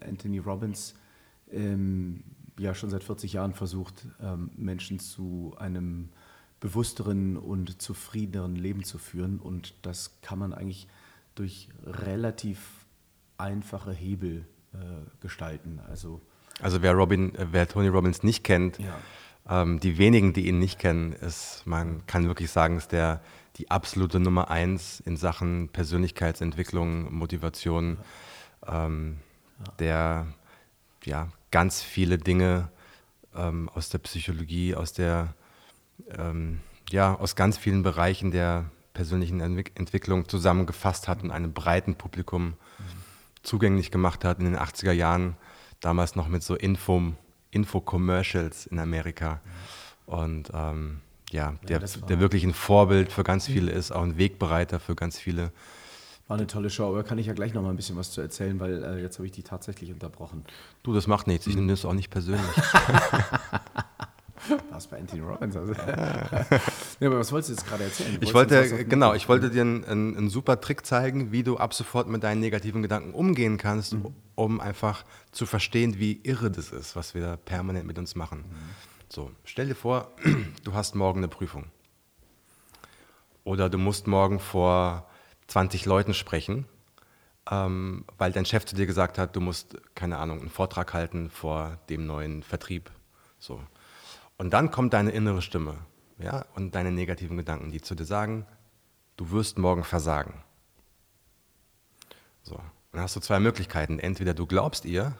Anthony 0.07 0.39
Robbins 0.39 0.95
ähm, 1.51 2.23
ja 2.59 2.75
schon 2.75 2.91
seit 2.91 3.03
40 3.03 3.33
Jahren 3.33 3.55
versucht, 3.55 4.07
ähm, 4.21 4.51
Menschen 4.59 4.99
zu 4.99 5.55
einem 5.57 6.11
bewussteren 6.61 7.39
und 7.39 7.81
zufriedeneren 7.81 8.57
Leben 8.57 8.85
zu 8.85 8.99
führen 8.99 9.39
und 9.39 9.73
das 9.81 10.21
kann 10.21 10.39
man 10.39 10.53
eigentlich 10.53 10.87
durch 11.37 11.69
relativ 11.85 12.59
einfache 13.39 13.93
Hebel 13.93 14.45
äh, 14.73 14.79
gestalten. 15.21 15.81
Also, 15.89 16.21
also 16.61 16.83
wer, 16.83 16.93
Robin, 16.93 17.35
äh, 17.35 17.47
wer 17.53 17.69
Tony 17.69 17.89
Robbins 17.89 18.23
nicht 18.23 18.43
kennt, 18.43 18.79
ja. 18.79 18.99
ähm, 19.49 19.79
die 19.79 19.99
wenigen, 19.99 20.33
die 20.33 20.49
ihn 20.49 20.59
nicht 20.59 20.79
kennen, 20.79 21.13
ist, 21.13 21.63
man 21.67 22.05
kann 22.07 22.27
wirklich 22.27 22.51
sagen, 22.51 22.77
ist 22.77 22.93
der 22.93 23.23
die 23.57 23.71
absolute 23.71 24.21
Nummer 24.21 24.51
eins 24.51 25.01
in 25.01 25.17
Sachen 25.17 25.69
Persönlichkeitsentwicklung, 25.69 27.15
Motivation, 27.15 27.99
ja. 28.67 28.87
Ähm, 28.87 29.19
ja. 29.59 29.73
der 29.79 30.27
ja, 31.05 31.29
ganz 31.51 31.83
viele 31.83 32.19
Dinge 32.19 32.69
ähm, 33.35 33.69
aus 33.75 33.89
der 33.89 33.99
Psychologie, 33.99 34.75
aus 34.75 34.93
der 34.93 35.35
ähm, 36.11 36.61
ja, 36.91 37.15
aus 37.15 37.37
ganz 37.37 37.59
vielen 37.59 37.83
Bereichen 37.83 38.31
der 38.31 38.71
persönlichen 38.97 39.41
Entwicklung 39.41 40.27
zusammengefasst 40.27 41.07
hat 41.07 41.23
und 41.23 41.31
einem 41.31 41.53
breiten 41.53 41.97
Publikum 41.97 42.55
zugänglich 43.43 43.91
gemacht 43.91 44.25
hat 44.25 44.39
in 44.39 44.47
den 44.47 44.57
80er 44.57 44.93
Jahren, 44.93 45.37
damals 45.81 46.17
noch 46.17 46.29
mit 46.29 46.43
so 46.43 46.57
Info, 46.57 47.13
Info-Commercials 47.51 48.67
in 48.67 48.79
Amerika. 48.79 49.41
Und 50.07 50.51
ähm, 50.55 51.03
ja, 51.31 51.55
der, 51.69 51.81
der 51.81 52.21
wirklich 52.21 52.43
ein 52.43 52.55
Vorbild 52.55 53.13
für 53.13 53.23
ganz 53.23 53.47
viele 53.47 53.71
ist, 53.71 53.93
auch 53.93 54.03
ein 54.03 54.17
Wegbereiter 54.17 54.81
für 54.81 54.95
ganz 54.97 55.19
viele. 55.19 55.53
War 56.27 56.39
eine 56.39 56.47
tolle 56.47 56.71
Show, 56.71 56.89
aber 56.89 57.05
kann 57.05 57.19
ich 57.19 57.27
ja 57.27 57.35
gleich 57.35 57.53
noch 57.53 57.63
mal 57.63 57.71
ein 57.71 57.77
bisschen 57.77 57.97
was 57.97 58.11
zu 58.11 58.21
erzählen, 58.23 58.59
weil 58.59 58.83
äh, 58.83 59.03
jetzt 59.03 59.19
habe 59.19 59.27
ich 59.27 59.33
die 59.33 59.43
tatsächlich 59.43 59.93
unterbrochen. 59.93 60.45
Du, 60.83 60.95
das 60.95 61.07
macht 61.07 61.27
nichts, 61.27 61.47
ich 61.47 61.55
nehme 61.55 61.69
das 61.69 61.85
auch 61.85 61.93
nicht 61.93 62.11
persönlich. 62.11 62.41
Was 64.71 64.87
bei 64.87 64.99
Anthony 64.99 65.23
Robbins. 65.23 65.57
Also. 65.57 65.73
ja, 67.01 67.07
aber 67.09 67.19
was 67.19 67.33
wolltest 67.33 67.51
du 67.51 67.55
jetzt 67.55 67.67
gerade 67.67 67.85
erzählen? 67.85 68.19
Ich 68.21 68.35
wollte, 68.35 68.85
genau, 68.85 69.15
ich 69.15 69.29
wollte 69.29 69.51
dir 69.51 69.63
einen, 69.63 69.85
einen, 69.85 70.17
einen, 70.17 70.31
super 70.31 70.61
Trick 70.61 70.87
zeigen, 70.87 71.33
wie 71.33 71.43
du 71.43 71.57
ab 71.57 71.75
sofort 71.75 72.09
mit 72.09 72.23
deinen 72.23 72.41
negativen 72.41 72.83
Gedanken 72.83 73.15
umgehen 73.15 73.59
kannst, 73.59 73.95
mhm. 73.95 74.15
um 74.35 74.61
einfach 74.61 75.05
zu 75.33 75.47
verstehen, 75.47 75.99
wie 75.99 76.21
irre 76.23 76.51
das 76.51 76.73
ist, 76.73 76.97
was 76.97 77.15
wir 77.15 77.23
da 77.23 77.37
permanent 77.37 77.87
mit 77.87 77.99
uns 77.99 78.15
machen. 78.15 78.39
Mhm. 78.41 78.55
So, 79.09 79.31
stell 79.45 79.67
dir 79.67 79.75
vor, 79.75 80.13
du 80.65 80.75
hast 80.75 80.95
morgen 80.95 81.21
eine 81.21 81.29
Prüfung. 81.29 81.67
Oder 83.45 83.71
du 83.71 83.79
musst 83.79 84.07
morgen 84.07 84.41
vor 84.41 85.09
20 85.47 85.87
Leuten 85.87 86.15
sprechen, 86.15 86.67
ähm, 87.51 88.05
weil 88.19 88.33
dein 88.33 88.45
Chef 88.45 88.65
zu 88.65 88.75
dir 88.75 88.87
gesagt 88.87 89.19
hat, 89.19 89.37
du 89.37 89.41
musst, 89.41 89.77
keine 89.95 90.19
Ahnung, 90.19 90.41
einen 90.41 90.51
Vortrag 90.51 90.93
halten 90.93 91.31
vor 91.31 91.79
dem 91.89 92.07
neuen 92.07 92.43
Vertrieb. 92.43 92.91
So. 93.39 93.61
Und 94.39 94.51
dann 94.53 94.71
kommt 94.71 94.93
deine 94.93 95.11
innere 95.11 95.43
Stimme 95.43 95.79
ja, 96.19 96.45
und 96.55 96.75
deine 96.75 96.93
negativen 96.93 97.37
Gedanken, 97.37 97.71
die 97.71 97.81
zu 97.81 97.95
dir 97.95 98.05
sagen, 98.05 98.47
du 99.17 99.31
wirst 99.31 99.59
morgen 99.59 99.85
versagen. 99.85 100.43
So, 102.43 102.61
dann 102.93 103.03
hast 103.03 103.17
du 103.17 103.21
zwei 103.21 103.41
Möglichkeiten. 103.41 103.99
Entweder 103.99 104.35
du 104.35 104.47
glaubst 104.47 104.85
ihr 104.85 105.15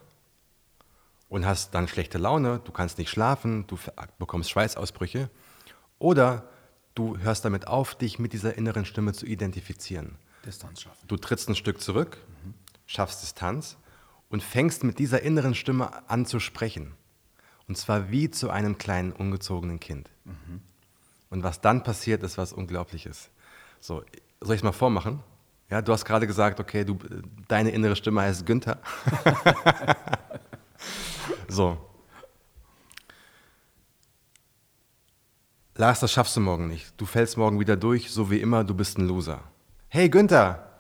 und 1.29 1.47
hast 1.47 1.75
dann 1.75 1.89
schlechte 1.89 2.19
Laune, 2.19 2.61
du 2.65 2.73
kannst 2.73 2.99
nicht 2.99 3.11
schlafen, 3.11 3.67
du 3.67 3.79
bekommst 4.19 4.51
Schweißausbrüche, 4.51 5.31
oder 5.99 6.49
du 6.95 7.19
hörst 7.19 7.45
damit 7.45 7.67
auf, 7.67 7.95
dich 7.95 8.19
mit 8.19 8.33
dieser 8.33 8.57
inneren 8.57 8.85
Stimme 8.85 9.13
zu 9.13 9.27
identifizieren. 9.27 10.19
Distanz 10.45 10.83
schaffen. 10.83 11.09
Du 11.09 11.17
trittst 11.17 11.49
ein 11.49 11.57
Stück 11.57 11.81
zurück, 11.81 12.19
mhm. 12.45 12.55
schaffst 12.87 13.23
Distanz 13.23 13.77
und 14.29 14.43
fängst 14.43 14.85
mit 14.85 14.99
dieser 14.99 15.23
inneren 15.23 15.55
Stimme 15.55 16.09
an 16.09 16.27
zu 16.27 16.39
sprechen. 16.39 16.95
Und 17.69 17.77
zwar 17.77 18.11
wie 18.11 18.31
zu 18.31 18.51
einem 18.51 18.79
kleinen, 18.79 19.13
ungezogenen 19.13 19.81
Kind. 19.81 20.11
Mhm. 20.25 20.61
Und 21.31 21.43
was 21.43 21.61
dann 21.61 21.83
passiert, 21.83 22.23
ist 22.23 22.39
was 22.39 22.53
Unglaubliches. 22.53 23.31
So, 23.81 24.03
soll 24.41 24.55
ich 24.55 24.61
es 24.61 24.65
mal 24.65 24.73
vormachen? 24.73 25.21
Ja, 25.69 25.83
du 25.83 25.93
hast 25.93 26.05
gerade 26.05 26.27
gesagt, 26.27 26.61
okay, 26.61 26.85
du, 26.85 26.97
deine 27.49 27.71
innere 27.71 27.97
Stimme 27.97 28.23
heißt 28.23 28.47
Günther. 28.47 28.79
so. 31.49 31.77
Lars, 35.75 36.01
das 36.01 36.13
schaffst 36.13 36.37
du 36.37 36.41
morgen 36.41 36.69
nicht. 36.69 36.95
Du 36.97 37.05
fällst 37.05 37.37
morgen 37.37 37.59
wieder 37.59 37.77
durch, 37.77 38.11
so 38.11 38.31
wie 38.31 38.41
immer, 38.41 38.63
du 38.63 38.75
bist 38.75 38.97
ein 38.97 39.09
Loser. 39.09 39.43
Hey 39.89 40.09
Günther, 40.09 40.71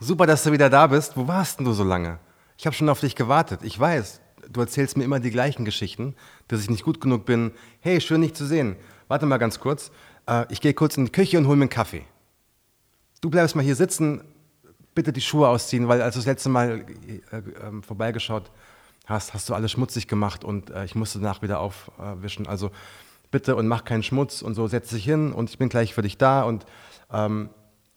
super, 0.00 0.26
dass 0.26 0.42
du 0.42 0.52
wieder 0.52 0.70
da 0.70 0.86
bist. 0.86 1.16
Wo 1.16 1.28
warst 1.28 1.58
denn 1.58 1.66
du 1.66 1.72
so 1.72 1.84
lange? 1.84 2.18
Ich 2.56 2.66
habe 2.66 2.74
schon 2.74 2.88
auf 2.88 3.00
dich 3.00 3.14
gewartet. 3.14 3.60
Ich 3.62 3.78
weiß, 3.78 4.20
du 4.50 4.60
erzählst 4.60 4.96
mir 4.96 5.04
immer 5.04 5.20
die 5.20 5.30
gleichen 5.30 5.64
Geschichten, 5.64 6.14
dass 6.48 6.60
ich 6.60 6.70
nicht 6.70 6.84
gut 6.84 7.00
genug 7.00 7.24
bin. 7.24 7.52
Hey, 7.80 8.00
schön 8.00 8.22
dich 8.22 8.34
zu 8.34 8.46
sehen. 8.46 8.76
Warte 9.08 9.26
mal 9.26 9.38
ganz 9.38 9.60
kurz. 9.60 9.90
Äh, 10.26 10.46
ich 10.50 10.60
gehe 10.60 10.74
kurz 10.74 10.96
in 10.96 11.06
die 11.06 11.12
Küche 11.12 11.38
und 11.38 11.46
hole 11.46 11.56
mir 11.56 11.64
einen 11.64 11.70
Kaffee. 11.70 12.04
Du 13.20 13.30
bleibst 13.30 13.56
mal 13.56 13.62
hier 13.62 13.76
sitzen, 13.76 14.22
bitte 14.94 15.12
die 15.12 15.20
Schuhe 15.20 15.48
ausziehen, 15.48 15.88
weil 15.88 16.02
als 16.02 16.14
du 16.14 16.18
das 16.20 16.26
letzte 16.26 16.48
Mal 16.48 16.84
äh, 17.32 17.36
äh, 17.36 17.82
vorbeigeschaut 17.82 18.50
hast, 19.06 19.34
hast 19.34 19.48
du 19.48 19.54
alles 19.54 19.72
schmutzig 19.72 20.08
gemacht 20.08 20.44
und 20.44 20.70
äh, 20.70 20.84
ich 20.84 20.94
musste 20.94 21.18
danach 21.18 21.42
wieder 21.42 21.60
aufwischen. 21.60 22.46
Also 22.46 22.70
bitte 23.30 23.56
und 23.56 23.66
mach 23.66 23.84
keinen 23.84 24.02
Schmutz 24.02 24.42
und 24.42 24.54
so, 24.54 24.66
setz 24.66 24.90
dich 24.90 25.04
hin 25.04 25.32
und 25.32 25.50
ich 25.50 25.58
bin 25.58 25.68
gleich 25.68 25.94
für 25.94 26.02
dich 26.02 26.18
da 26.18 26.42
und 26.42 26.66
ähm, 27.12 27.50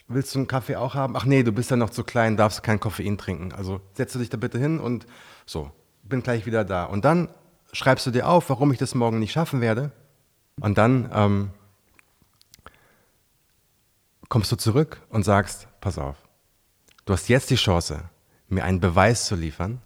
willst 0.07 0.33
du 0.33 0.39
einen 0.39 0.47
Kaffee 0.47 0.75
auch 0.75 0.95
haben? 0.95 1.15
Ach 1.15 1.25
nee, 1.25 1.43
du 1.43 1.51
bist 1.51 1.71
ja 1.71 1.77
noch 1.77 1.91
zu 1.91 2.03
klein, 2.03 2.37
darfst 2.37 2.63
kein 2.63 2.79
Koffein 2.79 3.17
trinken. 3.17 3.53
Also 3.53 3.81
setz 3.93 4.13
dich 4.13 4.29
da 4.29 4.37
bitte 4.37 4.57
hin 4.57 4.79
und 4.79 5.05
so 5.45 5.71
bin 6.09 6.23
gleich 6.23 6.45
wieder 6.45 6.63
da. 6.65 6.85
Und 6.85 7.05
dann 7.05 7.29
schreibst 7.71 8.05
du 8.05 8.11
dir 8.11 8.27
auf, 8.27 8.49
warum 8.49 8.71
ich 8.71 8.77
das 8.77 8.95
morgen 8.95 9.19
nicht 9.19 9.31
schaffen 9.31 9.61
werde. 9.61 9.91
Und 10.59 10.77
dann 10.77 11.09
ähm, 11.13 11.51
kommst 14.29 14.51
du 14.51 14.55
zurück 14.55 15.01
und 15.09 15.23
sagst, 15.23 15.67
pass 15.81 15.97
auf, 15.97 16.17
du 17.05 17.13
hast 17.13 17.29
jetzt 17.29 17.49
die 17.49 17.55
Chance, 17.55 18.09
mir 18.49 18.63
einen 18.63 18.79
Beweis 18.79 19.25
zu 19.25 19.35
liefern, 19.35 19.81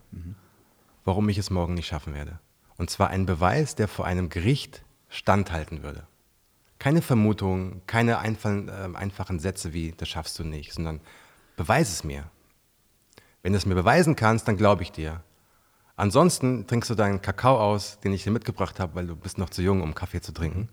warum 1.03 1.29
ich 1.29 1.37
es 1.37 1.49
morgen 1.49 1.73
nicht 1.73 1.87
schaffen 1.87 2.13
werde. 2.13 2.39
Und 2.77 2.89
zwar 2.89 3.09
einen 3.09 3.25
Beweis, 3.25 3.75
der 3.75 3.87
vor 3.87 4.05
einem 4.05 4.29
Gericht 4.29 4.83
standhalten 5.09 5.83
würde. 5.83 6.07
Keine 6.79 7.01
Vermutung, 7.01 7.81
keine 7.85 8.19
einfachen, 8.19 8.69
äh, 8.69 8.89
einfachen 8.95 9.39
Sätze 9.39 9.73
wie, 9.73 9.91
das 9.91 10.09
schaffst 10.09 10.39
du 10.39 10.43
nicht, 10.43 10.73
sondern 10.73 10.99
beweis 11.55 11.91
es 11.91 12.03
mir. 12.03 12.23
Wenn 13.43 13.53
du 13.53 13.57
es 13.57 13.65
mir 13.65 13.75
beweisen 13.75 14.15
kannst, 14.15 14.47
dann 14.47 14.57
glaube 14.57 14.81
ich 14.83 14.91
dir. 14.91 15.23
Ansonsten 16.01 16.65
trinkst 16.65 16.89
du 16.89 16.95
deinen 16.95 17.21
Kakao 17.21 17.59
aus, 17.59 17.99
den 17.99 18.11
ich 18.11 18.23
dir 18.23 18.31
mitgebracht 18.31 18.79
habe, 18.79 18.95
weil 18.95 19.05
du 19.05 19.15
bist 19.15 19.37
noch 19.37 19.51
zu 19.51 19.61
jung, 19.61 19.83
um 19.83 19.93
Kaffee 19.93 20.19
zu 20.19 20.31
trinken, 20.31 20.67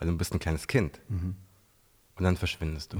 weil 0.00 0.08
du 0.08 0.16
bist 0.16 0.32
ein 0.32 0.40
kleines 0.40 0.66
Kind. 0.66 1.00
Mhm. 1.08 1.36
Und 2.16 2.24
dann 2.24 2.36
verschwindest 2.36 2.92
du. 2.92 2.96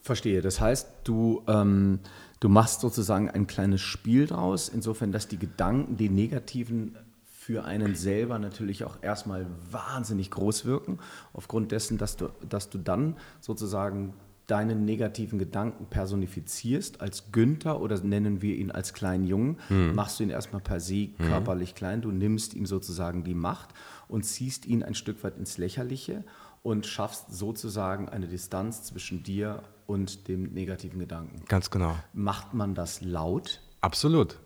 Verstehe. 0.00 0.40
Das 0.40 0.62
heißt, 0.62 0.88
du, 1.04 1.42
ähm, 1.46 2.00
du 2.40 2.48
machst 2.48 2.80
sozusagen 2.80 3.28
ein 3.28 3.46
kleines 3.46 3.82
Spiel 3.82 4.26
draus, 4.26 4.70
insofern, 4.70 5.12
dass 5.12 5.28
die 5.28 5.38
Gedanken, 5.38 5.98
die 5.98 6.08
negativen 6.08 6.96
für 7.22 7.66
einen 7.66 7.94
selber 7.94 8.38
natürlich 8.38 8.84
auch 8.84 9.02
erstmal 9.02 9.46
wahnsinnig 9.70 10.30
groß 10.30 10.64
wirken, 10.64 11.00
aufgrund 11.34 11.70
dessen, 11.70 11.98
dass 11.98 12.16
du, 12.16 12.30
dass 12.48 12.70
du 12.70 12.78
dann 12.78 13.18
sozusagen 13.42 14.14
deine 14.48 14.74
negativen 14.74 15.38
Gedanken 15.38 15.86
personifizierst 15.86 17.00
als 17.00 17.30
Günther 17.30 17.80
oder 17.80 18.00
nennen 18.00 18.42
wir 18.42 18.56
ihn 18.56 18.70
als 18.70 18.94
kleinen 18.94 19.24
Jungen, 19.24 19.58
machst 19.94 20.18
du 20.18 20.24
ihn 20.24 20.30
erstmal 20.30 20.62
per 20.62 20.80
se 20.80 21.10
körperlich 21.18 21.74
klein, 21.74 22.00
du 22.00 22.10
nimmst 22.10 22.54
ihm 22.54 22.66
sozusagen 22.66 23.24
die 23.24 23.34
Macht 23.34 23.68
und 24.08 24.24
ziehst 24.24 24.66
ihn 24.66 24.82
ein 24.82 24.94
Stück 24.94 25.22
weit 25.22 25.36
ins 25.36 25.58
Lächerliche 25.58 26.24
und 26.62 26.86
schaffst 26.86 27.30
sozusagen 27.30 28.08
eine 28.08 28.26
Distanz 28.26 28.82
zwischen 28.82 29.22
dir 29.22 29.62
und 29.86 30.28
dem 30.28 30.52
negativen 30.54 30.98
Gedanken. 30.98 31.44
Ganz 31.46 31.70
genau. 31.70 31.94
Macht 32.14 32.54
man 32.54 32.74
das 32.74 33.02
laut? 33.02 33.60
Absolut. 33.80 34.38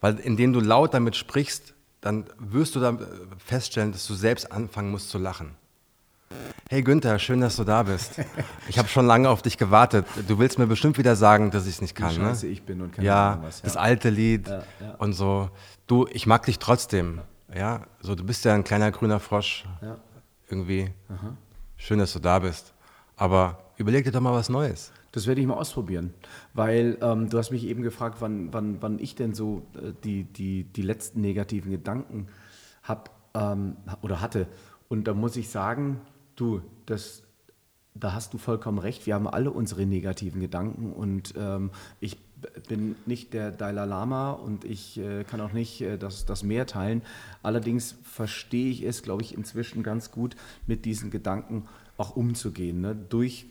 Weil 0.00 0.18
indem 0.18 0.52
du 0.52 0.60
laut 0.60 0.94
damit 0.94 1.16
sprichst, 1.16 1.74
dann 2.00 2.26
wirst 2.38 2.74
du 2.76 2.80
dann 2.80 2.98
äh, 2.98 3.04
feststellen, 3.38 3.92
dass 3.92 4.06
du 4.06 4.14
selbst 4.14 4.52
anfangen 4.52 4.90
musst 4.90 5.08
zu 5.08 5.18
lachen. 5.18 5.56
Hey 6.68 6.82
Günther, 6.82 7.18
schön, 7.18 7.40
dass 7.40 7.56
du 7.56 7.64
da 7.64 7.82
bist. 7.82 8.20
Ich 8.68 8.78
habe 8.78 8.88
schon 8.88 9.06
lange 9.06 9.28
auf 9.28 9.42
dich 9.42 9.58
gewartet. 9.58 10.06
Du 10.26 10.38
willst 10.38 10.58
mir 10.58 10.66
bestimmt 10.66 10.98
wieder 10.98 11.14
sagen, 11.14 11.50
dass 11.50 11.66
ich 11.66 11.74
es 11.74 11.80
nicht 11.82 11.94
kann. 11.94 12.14
Wie 12.14 12.18
ne? 12.18 12.24
scheiße 12.30 12.46
ich 12.46 12.62
bin 12.62 12.80
und 12.80 12.92
keine 12.92 13.06
ja, 13.06 13.32
Ahnung 13.32 13.44
was. 13.44 13.62
das 13.62 13.76
alte 13.76 14.10
Lied 14.10 14.48
Ja, 14.48 14.62
ja. 14.80 14.94
und 14.98 15.12
so. 15.12 15.50
Du, 15.86 16.06
ich 16.10 16.26
mag 16.26 16.44
dich 16.46 16.58
trotzdem. 16.58 17.20
Ja, 17.54 17.82
so 18.00 18.14
du 18.14 18.24
bist 18.24 18.44
ja 18.44 18.54
ein 18.54 18.64
kleiner 18.64 18.90
grüner 18.90 19.20
Frosch. 19.20 19.64
Ja. 19.82 19.98
Irgendwie. 20.48 20.90
Schön, 21.76 21.98
dass 21.98 22.12
du 22.12 22.18
da 22.18 22.38
bist. 22.38 22.72
Aber 23.16 23.58
überleg 23.76 24.04
dir 24.04 24.10
doch 24.12 24.20
mal 24.20 24.32
was 24.32 24.48
Neues. 24.48 24.90
Das 25.12 25.28
werde 25.28 25.40
ich 25.40 25.46
mal 25.46 25.54
ausprobieren, 25.54 26.12
weil 26.54 26.98
ähm, 27.00 27.28
du 27.28 27.38
hast 27.38 27.52
mich 27.52 27.64
eben 27.64 27.82
gefragt, 27.82 28.16
wann, 28.18 28.52
wann, 28.52 28.78
wann 28.80 28.98
ich 28.98 29.14
denn 29.14 29.32
so 29.32 29.62
äh, 29.76 29.92
die, 30.02 30.24
die, 30.24 30.64
die 30.64 30.82
letzten 30.82 31.20
negativen 31.20 31.70
Gedanken 31.70 32.26
hab, 32.82 33.10
ähm, 33.34 33.76
oder 34.02 34.20
hatte. 34.20 34.48
Und 34.88 35.06
da 35.06 35.14
muss 35.14 35.36
ich 35.36 35.50
sagen, 35.50 36.00
du, 36.36 36.62
das, 36.86 37.22
da 37.94 38.12
hast 38.12 38.34
du 38.34 38.38
vollkommen 38.38 38.78
recht. 38.78 39.06
Wir 39.06 39.14
haben 39.14 39.28
alle 39.28 39.50
unsere 39.50 39.86
negativen 39.86 40.40
Gedanken 40.40 40.92
und 40.92 41.34
ähm, 41.36 41.70
ich 42.00 42.18
bin 42.68 42.96
nicht 43.06 43.32
der 43.32 43.50
Dalai 43.50 43.84
Lama 43.84 44.32
und 44.32 44.64
ich 44.64 44.98
äh, 44.98 45.24
kann 45.24 45.40
auch 45.40 45.52
nicht 45.52 45.80
äh, 45.80 45.96
das, 45.96 46.26
das 46.26 46.42
Meer 46.42 46.66
teilen. 46.66 47.02
Allerdings 47.42 47.96
verstehe 48.02 48.70
ich 48.70 48.82
es, 48.82 49.02
glaube 49.02 49.22
ich, 49.22 49.34
inzwischen 49.34 49.82
ganz 49.82 50.10
gut, 50.10 50.36
mit 50.66 50.84
diesen 50.84 51.10
Gedanken 51.10 51.66
auch 51.96 52.16
umzugehen. 52.16 52.80
Ne? 52.80 52.94
Durch 52.94 53.46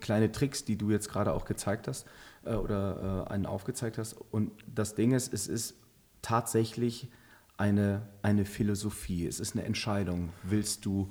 kleine 0.00 0.32
Tricks, 0.32 0.64
die 0.64 0.76
du 0.76 0.90
jetzt 0.90 1.08
gerade 1.08 1.32
auch 1.32 1.44
gezeigt 1.44 1.88
hast 1.88 2.06
äh, 2.44 2.54
oder 2.54 3.26
äh, 3.26 3.32
einen 3.32 3.46
aufgezeigt 3.46 3.98
hast. 3.98 4.16
Und 4.30 4.52
das 4.74 4.94
Ding 4.94 5.12
ist, 5.12 5.32
es 5.32 5.46
ist 5.46 5.74
tatsächlich 6.22 7.08
eine, 7.56 8.02
eine 8.22 8.44
Philosophie, 8.44 9.26
es 9.26 9.40
ist 9.40 9.54
eine 9.54 9.64
Entscheidung. 9.64 10.30
Willst 10.44 10.86
du 10.86 11.10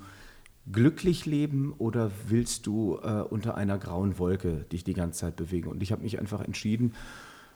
glücklich 0.72 1.26
leben 1.26 1.74
oder 1.78 2.10
willst 2.28 2.66
du 2.66 2.98
äh, 3.02 3.22
unter 3.22 3.56
einer 3.56 3.78
grauen 3.78 4.18
Wolke 4.18 4.66
dich 4.72 4.84
die 4.84 4.94
ganze 4.94 5.20
Zeit 5.20 5.36
bewegen? 5.36 5.68
Und 5.68 5.82
ich 5.82 5.92
habe 5.92 6.02
mich 6.02 6.18
einfach 6.18 6.40
entschieden, 6.40 6.94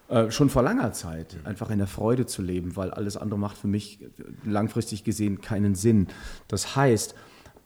äh, 0.08 0.30
schon 0.30 0.50
vor 0.50 0.62
langer 0.62 0.92
Zeit 0.92 1.36
einfach 1.44 1.70
in 1.70 1.78
der 1.78 1.86
Freude 1.86 2.26
zu 2.26 2.42
leben, 2.42 2.76
weil 2.76 2.90
alles 2.90 3.16
andere 3.16 3.38
macht 3.38 3.56
für 3.56 3.68
mich 3.68 4.02
äh, 4.02 4.08
langfristig 4.44 5.04
gesehen 5.04 5.40
keinen 5.40 5.74
Sinn. 5.74 6.08
Das 6.48 6.76
heißt, 6.76 7.14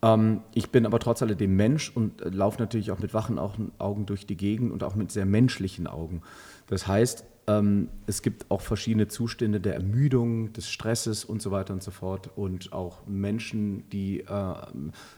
ähm, 0.02 0.42
ich 0.54 0.70
bin 0.70 0.86
aber 0.86 0.98
trotz 0.98 1.22
alledem 1.22 1.56
Mensch 1.56 1.90
und 1.94 2.22
äh, 2.22 2.28
laufe 2.28 2.60
natürlich 2.60 2.90
auch 2.90 2.98
mit 2.98 3.14
wachen 3.14 3.38
Augen, 3.38 3.72
Augen 3.78 4.06
durch 4.06 4.26
die 4.26 4.36
Gegend 4.36 4.72
und 4.72 4.84
auch 4.84 4.94
mit 4.94 5.10
sehr 5.10 5.26
menschlichen 5.26 5.86
Augen. 5.86 6.22
Das 6.66 6.86
heißt, 6.86 7.24
ähm, 7.48 7.88
es 8.06 8.22
gibt 8.22 8.50
auch 8.50 8.60
verschiedene 8.60 9.08
Zustände 9.08 9.60
der 9.60 9.74
Ermüdung, 9.74 10.52
des 10.52 10.68
Stresses 10.68 11.24
und 11.24 11.40
so 11.40 11.50
weiter 11.50 11.74
und 11.74 11.82
so 11.82 11.90
fort. 11.90 12.30
Und 12.34 12.72
auch 12.72 13.06
Menschen, 13.06 13.88
die 13.90 14.20
äh, 14.20 14.54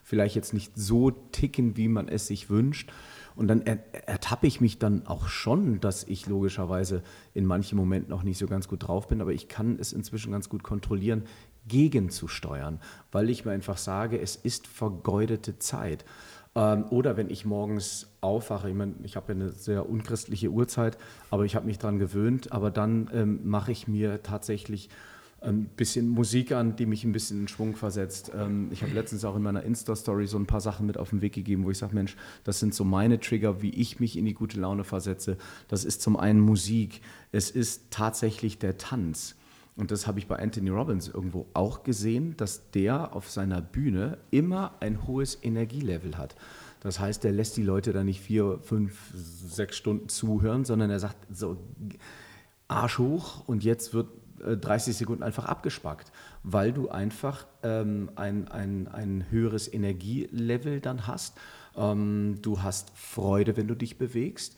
vielleicht 0.02 0.34
jetzt 0.34 0.52
nicht 0.52 0.72
so 0.76 1.10
ticken, 1.10 1.76
wie 1.76 1.88
man 1.88 2.08
es 2.08 2.26
sich 2.26 2.50
wünscht. 2.50 2.92
Und 3.34 3.48
dann 3.48 3.62
er, 3.62 3.78
ertappe 4.06 4.46
ich 4.46 4.60
mich 4.60 4.78
dann 4.78 5.06
auch 5.06 5.28
schon, 5.28 5.80
dass 5.80 6.04
ich 6.04 6.26
logischerweise 6.26 7.02
in 7.34 7.46
manchen 7.46 7.78
Momenten 7.78 8.12
auch 8.12 8.24
nicht 8.24 8.38
so 8.38 8.46
ganz 8.46 8.68
gut 8.68 8.88
drauf 8.88 9.06
bin, 9.06 9.20
aber 9.20 9.32
ich 9.32 9.48
kann 9.48 9.78
es 9.78 9.92
inzwischen 9.92 10.32
ganz 10.32 10.48
gut 10.48 10.62
kontrollieren, 10.62 11.22
gegenzusteuern, 11.68 12.80
weil 13.12 13.30
ich 13.30 13.44
mir 13.44 13.52
einfach 13.52 13.76
sage, 13.76 14.20
es 14.20 14.36
ist 14.36 14.66
vergeudete 14.66 15.58
Zeit. 15.58 16.04
Ähm, 16.58 16.86
Oder 16.90 17.16
wenn 17.16 17.30
ich 17.30 17.44
morgens 17.44 18.08
aufwache, 18.20 18.68
ich, 18.68 18.74
meine, 18.74 18.94
ich 19.04 19.14
habe 19.14 19.32
ja 19.32 19.38
eine 19.38 19.52
sehr 19.52 19.88
unchristliche 19.88 20.50
Uhrzeit, 20.50 20.98
aber 21.30 21.44
ich 21.44 21.54
habe 21.54 21.66
mich 21.66 21.78
daran 21.78 22.00
gewöhnt, 22.00 22.50
aber 22.50 22.72
dann 22.72 23.08
ähm, 23.14 23.40
mache 23.44 23.70
ich 23.70 23.86
mir 23.86 24.22
tatsächlich 24.24 24.90
ein 25.40 25.66
bisschen 25.66 26.08
Musik 26.08 26.50
an, 26.50 26.74
die 26.74 26.86
mich 26.86 27.04
ein 27.04 27.12
bisschen 27.12 27.42
in 27.42 27.48
Schwung 27.48 27.76
versetzt. 27.76 28.32
Ähm, 28.36 28.70
ich 28.72 28.82
habe 28.82 28.92
letztens 28.92 29.24
auch 29.24 29.36
in 29.36 29.42
meiner 29.42 29.62
Insta-Story 29.62 30.26
so 30.26 30.36
ein 30.36 30.46
paar 30.46 30.60
Sachen 30.60 30.84
mit 30.84 30.98
auf 30.98 31.10
den 31.10 31.22
Weg 31.22 31.32
gegeben, 31.32 31.64
wo 31.64 31.70
ich 31.70 31.78
sage, 31.78 31.94
Mensch, 31.94 32.16
das 32.42 32.58
sind 32.58 32.74
so 32.74 32.82
meine 32.82 33.20
Trigger, 33.20 33.62
wie 33.62 33.70
ich 33.70 34.00
mich 34.00 34.16
in 34.18 34.24
die 34.24 34.34
gute 34.34 34.58
Laune 34.58 34.82
versetze. 34.82 35.36
Das 35.68 35.84
ist 35.84 36.02
zum 36.02 36.16
einen 36.16 36.40
Musik, 36.40 37.02
es 37.30 37.52
ist 37.52 37.84
tatsächlich 37.90 38.58
der 38.58 38.78
Tanz. 38.78 39.36
Und 39.78 39.92
das 39.92 40.08
habe 40.08 40.18
ich 40.18 40.26
bei 40.26 40.36
Anthony 40.36 40.70
Robbins 40.70 41.06
irgendwo 41.06 41.46
auch 41.54 41.84
gesehen, 41.84 42.36
dass 42.36 42.70
der 42.72 43.14
auf 43.14 43.30
seiner 43.30 43.62
Bühne 43.62 44.18
immer 44.32 44.74
ein 44.80 45.06
hohes 45.06 45.38
Energielevel 45.40 46.18
hat. 46.18 46.34
Das 46.80 46.98
heißt, 46.98 47.22
der 47.22 47.30
lässt 47.30 47.56
die 47.56 47.62
Leute 47.62 47.92
da 47.92 48.02
nicht 48.02 48.20
vier, 48.20 48.58
fünf, 48.60 49.12
sechs 49.14 49.76
Stunden 49.76 50.08
zuhören, 50.08 50.64
sondern 50.64 50.90
er 50.90 50.98
sagt 50.98 51.16
so 51.32 51.58
Arsch 52.66 52.98
hoch 52.98 53.46
und 53.46 53.62
jetzt 53.62 53.94
wird 53.94 54.08
äh, 54.44 54.56
30 54.56 54.96
Sekunden 54.96 55.22
einfach 55.22 55.44
abgespackt, 55.44 56.10
weil 56.42 56.72
du 56.72 56.88
einfach 56.88 57.46
ähm, 57.62 58.10
ein, 58.16 58.48
ein, 58.48 58.88
ein 58.88 59.26
höheres 59.30 59.72
Energielevel 59.72 60.80
dann 60.80 61.06
hast. 61.06 61.38
Ähm, 61.76 62.36
du 62.42 62.62
hast 62.62 62.90
Freude, 62.96 63.56
wenn 63.56 63.68
du 63.68 63.76
dich 63.76 63.96
bewegst. 63.96 64.56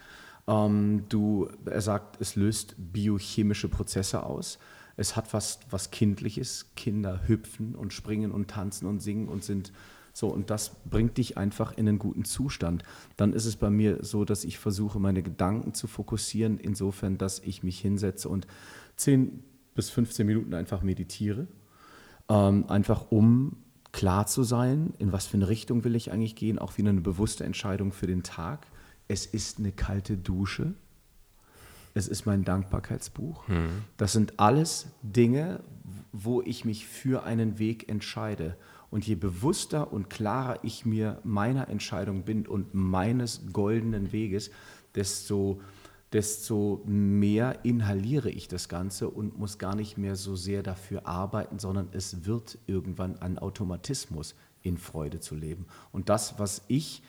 Ähm, 0.49 1.05
du, 1.11 1.49
er 1.67 1.83
sagt, 1.83 2.21
es 2.23 2.37
löst 2.37 2.75
biochemische 2.79 3.69
Prozesse 3.69 4.25
aus. 4.25 4.59
Es 4.97 5.17
hat 5.17 5.33
was, 5.33 5.61
was 5.71 5.91
Kindliches. 5.91 6.71
Kinder 6.77 7.27
hüpfen 7.27 7.75
und 7.75 7.93
springen 7.93 8.33
und 8.33 8.49
tanzen 8.49 8.87
und 8.87 9.01
singen 9.01 9.29
und 9.29 9.45
sind 9.45 9.73
so. 10.13 10.29
Und 10.29 10.51
das 10.51 10.77
bringt 10.85 11.17
dich 11.19 11.37
einfach 11.37 11.77
in 11.77 11.89
einen 11.89 11.99
guten 11.99 12.25
Zustand. 12.25 12.83
Dann 13.17 13.33
ist 13.33 13.47
es 13.47 13.57
bei 13.57 13.71
mir 13.71 14.05
so, 14.05 14.25
dass 14.25 14.45
ich 14.45 14.59
versuche, 14.59 14.99
meine 14.99 15.23
Gedanken 15.23 15.75
zu 15.75 15.87
fokussieren, 15.87 16.59
insofern, 16.59 17.19
dass 17.19 17.41
ich 17.41 17.63
mich 17.63 17.81
hinsetze 17.81 18.29
und 18.29 18.47
10 18.97 19.43
bis 19.75 19.91
15 19.91 20.27
Minuten 20.27 20.55
einfach 20.55 20.83
meditiere. 20.83 21.47
Ähm, 22.29 22.67
einfach 22.69 23.11
um 23.11 23.57
klar 23.93 24.27
zu 24.27 24.43
sein, 24.43 24.95
in 24.99 25.13
was 25.13 25.27
für 25.27 25.37
eine 25.37 25.49
Richtung 25.49 25.85
will 25.85 25.97
ich 25.97 26.13
eigentlich 26.13 26.37
gehen, 26.37 26.59
auch 26.59 26.79
wieder 26.79 26.91
eine 26.91 27.01
bewusste 27.01 27.45
Entscheidung 27.45 27.93
für 27.93 28.07
den 28.07 28.23
Tag. 28.23 28.67
Es 29.09 29.27
ist 29.27 29.59
eine 29.59 29.73
kalte 29.73 30.17
Dusche. 30.17 30.75
Es 31.95 32.09
ist 32.09 32.27
mein 32.27 32.45
Dankbarkeitsbuch. 32.45 33.45
Das 33.97 34.13
sind 34.13 34.39
alles 34.39 34.89
Dinge, 35.03 35.61
wo 36.13 36.43
ich 36.43 36.65
mich 36.65 36.87
für 36.87 37.25
einen 37.25 37.59
Weg 37.59 37.89
entscheide. 37.89 38.57
Und 38.91 39.07
je 39.07 39.15
bewusster 39.15 39.93
und 39.93 40.11
klarer 40.11 40.59
ich 40.65 40.85
mir 40.85 41.21
meiner 41.23 41.69
Entscheidung 41.69 42.25
bin 42.25 42.47
und 42.47 42.75
meines 42.75 43.53
goldenen 43.53 44.13
Weges, 44.13 44.51
desto, 44.97 45.61
desto 46.13 46.83
mehr 46.87 47.65
inhaliere 47.65 48.31
ich 48.31 48.49
das 48.49 48.69
Ganze 48.69 49.09
und 49.09 49.39
muss 49.39 49.59
gar 49.59 49.77
nicht 49.77 49.97
mehr 49.97 50.17
so 50.17 50.35
sehr 50.35 50.65
dafür 50.65 51.07
arbeiten, 51.07 51.61
sondern 51.61 51.89
es 51.93 52.25
wird 52.25 52.59
irgendwann 52.67 53.21
ein 53.23 53.39
Automatismus, 53.39 54.35
in 54.63 54.77
Freude 54.77 55.21
zu 55.21 55.35
leben. 55.35 55.67
Und 55.93 56.09
das, 56.09 56.39
was 56.39 56.63
ich 56.69 57.03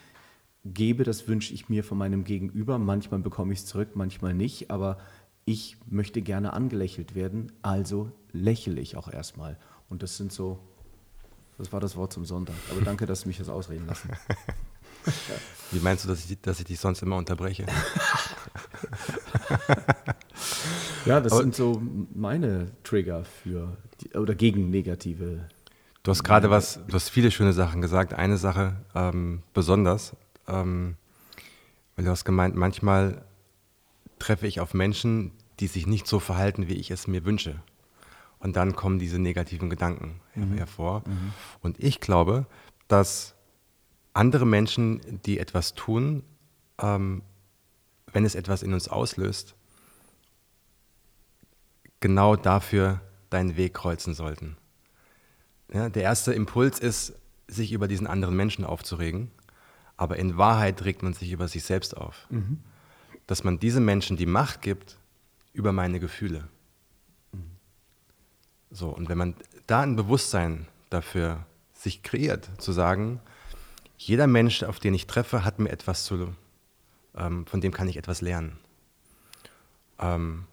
gebe, 0.65 1.03
das 1.03 1.27
wünsche 1.27 1.53
ich 1.53 1.69
mir 1.69 1.83
von 1.83 1.97
meinem 1.97 2.23
Gegenüber. 2.23 2.77
Manchmal 2.77 3.19
bekomme 3.19 3.53
ich 3.53 3.59
es 3.59 3.65
zurück, 3.65 3.89
manchmal 3.95 4.33
nicht, 4.33 4.71
aber 4.71 4.97
ich 5.45 5.77
möchte 5.89 6.21
gerne 6.21 6.53
angelächelt 6.53 7.15
werden, 7.15 7.51
also 7.61 8.11
lächle 8.31 8.79
ich 8.79 8.95
auch 8.95 9.11
erstmal. 9.11 9.57
Und 9.89 10.03
das 10.03 10.17
sind 10.17 10.31
so, 10.31 10.59
das 11.57 11.73
war 11.73 11.79
das 11.79 11.95
Wort 11.95 12.13
zum 12.13 12.25
Sonntag. 12.25 12.55
Aber 12.69 12.81
danke, 12.81 13.05
dass 13.05 13.21
du 13.23 13.27
mich 13.27 13.37
das 13.37 13.49
ausreden 13.49 13.87
lassen. 13.87 14.09
Wie 15.71 15.79
meinst 15.79 16.03
du, 16.05 16.09
dass 16.09 16.29
ich, 16.29 16.39
dass 16.41 16.59
ich 16.59 16.65
dich 16.65 16.79
sonst 16.79 17.01
immer 17.01 17.17
unterbreche? 17.17 17.65
Ja, 21.05 21.19
das 21.19 21.33
Aber- 21.33 21.41
sind 21.41 21.55
so 21.55 21.81
meine 22.13 22.71
Trigger 22.83 23.23
für 23.25 23.75
oder 24.13 24.35
gegen 24.35 24.69
negative. 24.69 25.47
Du 26.03 26.11
hast 26.11 26.23
gerade 26.23 26.49
was, 26.49 26.79
du 26.87 26.93
hast 26.93 27.09
viele 27.09 27.31
schöne 27.31 27.53
Sachen 27.53 27.81
gesagt. 27.81 28.13
Eine 28.13 28.37
Sache 28.37 28.75
ähm, 28.95 29.41
besonders, 29.53 30.15
ähm, 30.47 30.95
weil 31.95 32.05
du 32.05 32.11
hast 32.11 32.25
gemeint, 32.25 32.55
manchmal 32.55 33.23
treffe 34.19 34.47
ich 34.47 34.59
auf 34.59 34.73
Menschen, 34.73 35.31
die 35.59 35.67
sich 35.67 35.87
nicht 35.87 36.07
so 36.07 36.19
verhalten, 36.19 36.67
wie 36.67 36.73
ich 36.73 36.91
es 36.91 37.07
mir 37.07 37.25
wünsche. 37.25 37.61
Und 38.39 38.55
dann 38.55 38.75
kommen 38.75 38.97
diese 38.97 39.19
negativen 39.19 39.69
Gedanken 39.69 40.19
mhm. 40.35 40.57
hervor. 40.57 41.03
Mhm. 41.05 41.33
Und 41.61 41.83
ich 41.83 41.99
glaube, 41.99 42.47
dass 42.87 43.35
andere 44.13 44.45
Menschen, 44.45 45.01
die 45.25 45.39
etwas 45.39 45.75
tun, 45.75 46.23
ähm, 46.79 47.21
wenn 48.11 48.25
es 48.25 48.35
etwas 48.35 48.63
in 48.63 48.73
uns 48.73 48.87
auslöst, 48.87 49.55
genau 51.99 52.35
dafür 52.35 53.01
deinen 53.29 53.55
Weg 53.55 53.73
kreuzen 53.73 54.13
sollten. 54.13 54.57
Ja, 55.73 55.89
der 55.89 56.03
erste 56.03 56.33
Impuls 56.33 56.79
ist, 56.79 57.13
sich 57.47 57.71
über 57.71 57.87
diesen 57.87 58.07
anderen 58.07 58.35
Menschen 58.35 58.65
aufzuregen, 58.65 59.31
aber 60.01 60.17
in 60.17 60.35
Wahrheit 60.35 60.83
regt 60.83 61.03
man 61.03 61.13
sich 61.13 61.31
über 61.31 61.47
sich 61.47 61.63
selbst 61.63 61.95
auf. 61.95 62.25
Mhm. 62.31 62.57
Dass 63.27 63.43
man 63.43 63.59
diesen 63.59 63.85
Menschen 63.85 64.17
die 64.17 64.25
Macht 64.25 64.63
gibt 64.63 64.97
über 65.53 65.73
meine 65.73 65.99
Gefühle. 65.99 66.47
Mhm. 67.31 67.51
So, 68.71 68.89
und 68.89 69.09
wenn 69.09 69.17
man 69.19 69.35
da 69.67 69.81
ein 69.81 69.95
Bewusstsein 69.95 70.67
dafür 70.89 71.45
sich 71.75 72.01
kreiert, 72.01 72.49
zu 72.57 72.71
sagen, 72.71 73.19
jeder 73.95 74.25
Mensch, 74.25 74.63
auf 74.63 74.79
den 74.79 74.95
ich 74.95 75.05
treffe, 75.05 75.45
hat 75.45 75.59
mir 75.59 75.69
etwas 75.69 76.03
zu, 76.03 76.33
ähm, 77.15 77.45
von 77.45 77.61
dem 77.61 77.71
kann 77.71 77.87
ich 77.87 77.97
etwas 77.97 78.21
lernen. 78.21 78.57
Ähm, 79.99 80.45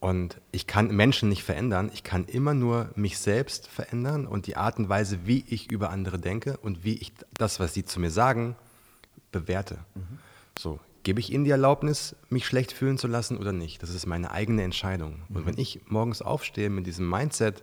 und 0.00 0.40
ich 0.50 0.66
kann 0.66 0.88
Menschen 0.88 1.28
nicht 1.28 1.44
verändern, 1.44 1.88
ich 1.94 2.02
kann 2.02 2.24
immer 2.24 2.52
nur 2.52 2.90
mich 2.96 3.18
selbst 3.18 3.68
verändern 3.68 4.26
und 4.26 4.48
die 4.48 4.56
Art 4.56 4.76
und 4.76 4.88
Weise, 4.88 5.20
wie 5.24 5.44
ich 5.46 5.70
über 5.70 5.90
andere 5.90 6.18
denke 6.18 6.56
und 6.56 6.82
wie 6.82 6.94
ich 6.94 7.12
das, 7.34 7.60
was 7.60 7.74
sie 7.74 7.84
zu 7.84 8.00
mir 8.00 8.10
sagen, 8.10 8.56
bewerte. 9.32 9.78
Mhm. 9.94 10.18
So, 10.58 10.80
gebe 11.02 11.20
ich 11.20 11.32
ihnen 11.32 11.44
die 11.44 11.50
Erlaubnis, 11.50 12.16
mich 12.28 12.46
schlecht 12.46 12.72
fühlen 12.72 12.98
zu 12.98 13.06
lassen 13.06 13.38
oder 13.38 13.52
nicht? 13.52 13.82
Das 13.82 13.90
ist 13.90 14.06
meine 14.06 14.30
eigene 14.30 14.62
Entscheidung. 14.62 15.22
Mhm. 15.28 15.36
Und 15.36 15.46
wenn 15.46 15.58
ich 15.58 15.80
morgens 15.86 16.22
aufstehe 16.22 16.70
mit 16.70 16.86
diesem 16.86 17.08
Mindset, 17.08 17.62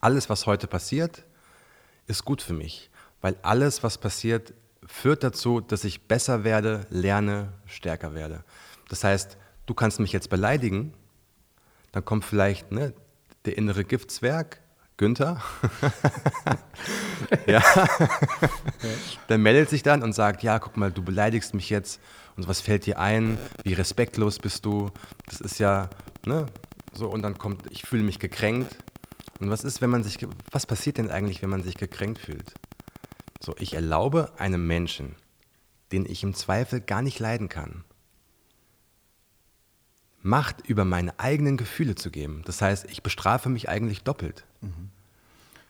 alles, 0.00 0.28
was 0.28 0.46
heute 0.46 0.66
passiert, 0.66 1.24
ist 2.06 2.24
gut 2.24 2.42
für 2.42 2.54
mich, 2.54 2.90
weil 3.20 3.36
alles, 3.42 3.82
was 3.82 3.98
passiert, 3.98 4.52
führt 4.86 5.22
dazu, 5.22 5.60
dass 5.60 5.84
ich 5.84 6.02
besser 6.02 6.44
werde, 6.44 6.86
lerne, 6.90 7.52
stärker 7.66 8.14
werde. 8.14 8.44
Das 8.88 9.04
heißt, 9.04 9.36
du 9.66 9.74
kannst 9.74 10.00
mich 10.00 10.12
jetzt 10.12 10.28
beleidigen, 10.28 10.92
dann 11.92 12.04
kommt 12.04 12.24
vielleicht 12.24 12.72
ne, 12.72 12.92
der 13.44 13.56
innere 13.56 13.84
Giftzwerg, 13.84 14.60
Günther. 15.02 15.42
ja. 17.48 17.60
Der 19.28 19.36
meldet 19.36 19.68
sich 19.68 19.82
dann 19.82 20.00
und 20.00 20.12
sagt, 20.12 20.44
ja, 20.44 20.60
guck 20.60 20.76
mal, 20.76 20.92
du 20.92 21.02
beleidigst 21.02 21.54
mich 21.54 21.70
jetzt 21.70 22.00
und 22.36 22.46
was 22.46 22.60
fällt 22.60 22.86
dir 22.86 23.00
ein? 23.00 23.36
Wie 23.64 23.72
respektlos 23.72 24.38
bist 24.38 24.64
du? 24.64 24.92
Das 25.26 25.40
ist 25.40 25.58
ja, 25.58 25.90
ne? 26.24 26.46
So, 26.92 27.08
und 27.08 27.22
dann 27.22 27.36
kommt, 27.36 27.64
ich 27.72 27.82
fühle 27.82 28.04
mich 28.04 28.20
gekränkt. 28.20 28.76
Und 29.40 29.50
was 29.50 29.64
ist, 29.64 29.80
wenn 29.80 29.90
man 29.90 30.04
sich, 30.04 30.24
was 30.52 30.66
passiert 30.66 30.98
denn 30.98 31.10
eigentlich, 31.10 31.42
wenn 31.42 31.50
man 31.50 31.64
sich 31.64 31.76
gekränkt 31.76 32.20
fühlt? 32.20 32.54
So, 33.40 33.56
ich 33.58 33.74
erlaube 33.74 34.30
einem 34.38 34.68
Menschen, 34.68 35.16
den 35.90 36.06
ich 36.06 36.22
im 36.22 36.32
Zweifel 36.32 36.80
gar 36.80 37.02
nicht 37.02 37.18
leiden 37.18 37.48
kann, 37.48 37.82
Macht 40.22 40.68
über 40.68 40.84
meine 40.84 41.18
eigenen 41.18 41.56
Gefühle 41.56 41.96
zu 41.96 42.10
geben. 42.10 42.42
Das 42.44 42.62
heißt, 42.62 42.88
ich 42.90 43.02
bestrafe 43.02 43.48
mich 43.48 43.68
eigentlich 43.68 44.04
doppelt. 44.04 44.44
Mhm. 44.60 44.90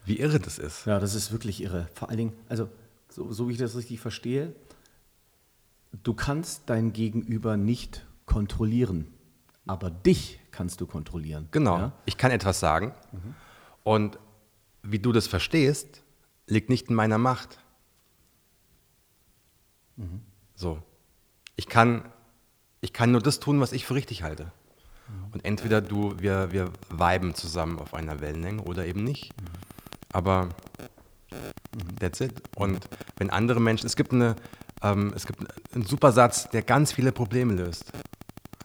Wie 0.05 0.19
irre 0.19 0.41
das 0.41 0.59
ist. 0.59 0.87
Ja, 0.87 0.99
das 0.99 1.15
ist 1.15 1.33
wirklich 1.33 1.62
irre. 1.62 1.88
Vor 1.95 2.09
allen 2.09 2.19
Dingen, 2.19 2.33
also 2.49 2.69
so, 3.09 3.33
so 3.33 3.49
wie 3.49 3.53
ich 3.53 3.59
das 3.59 3.77
richtig 3.77 4.01
verstehe, 4.01 4.55
du 6.03 6.15
kannst 6.15 6.62
dein 6.67 6.93
Gegenüber 6.93 7.57
nicht 7.57 8.05
kontrollieren, 8.27 9.12
aber 9.67 9.91
dich 9.91 10.41
kannst 10.51 10.81
du 10.81 10.87
kontrollieren. 10.87 11.49
Genau. 11.51 11.79
Ja? 11.79 11.93
Ich 12.05 12.17
kann 12.17 12.31
etwas 12.31 12.61
sagen 12.61 12.95
mhm. 13.12 13.35
und 13.85 14.19
wie 14.83 14.99
du 14.99 15.12
das 15.12 15.27
verstehst, 15.27 16.03
liegt 16.47 16.69
nicht 16.69 16.88
in 16.88 16.95
meiner 16.95 17.19
Macht. 17.19 17.59
Mhm. 19.97 20.21
So. 20.55 20.83
Ich 21.57 21.69
kann 21.69 22.05
ich 22.83 22.92
kann 22.92 23.12
nur 23.12 23.23
das 23.23 23.40
tun, 23.40 23.61
was 23.61 23.73
ich 23.73 23.87
für 23.87 23.95
richtig 23.95 24.23
halte. 24.23 24.53
Und 25.33 25.45
entweder 25.45 25.81
du, 25.81 26.14
wir, 26.18 26.53
wir 26.53 26.71
viben 26.90 27.35
zusammen 27.35 27.79
auf 27.79 27.95
einer 27.95 28.21
Wellenlänge 28.21 28.62
oder 28.62 28.85
eben 28.87 29.03
nicht. 29.05 29.33
Aber 30.12 30.51
that's 31.99 32.21
it. 32.21 32.35
Und 32.57 32.87
wenn 33.16 33.31
andere 33.31 33.61
Menschen, 33.61 33.87
es 33.87 33.97
gibt, 33.97 34.12
eine, 34.12 34.37
ähm, 34.83 35.12
es 35.16 35.27
gibt 35.27 35.40
einen 35.75 35.87
super 35.87 36.12
Satz, 36.12 36.51
der 36.51 36.62
ganz 36.62 36.92
viele 36.92 37.12
Probleme 37.12 37.55
löst. 37.55 37.92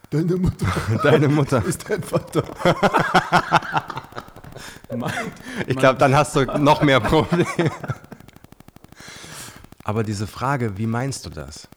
Deine 0.10 0.36
Mutter. 0.36 0.66
Deine 1.04 1.28
Mutter. 1.28 1.64
Ist 1.66 1.90
dein 1.90 2.02
Vater. 2.02 2.44
ich 5.68 5.76
glaube, 5.76 6.00
dann 6.00 6.16
hast 6.16 6.36
du 6.36 6.46
noch 6.58 6.82
mehr 6.82 7.00
Probleme. 7.00 7.46
Aber 9.84 10.04
diese 10.04 10.28
Frage, 10.28 10.78
wie 10.78 10.88
meinst 10.88 11.26
du 11.26 11.30
das? 11.30 11.68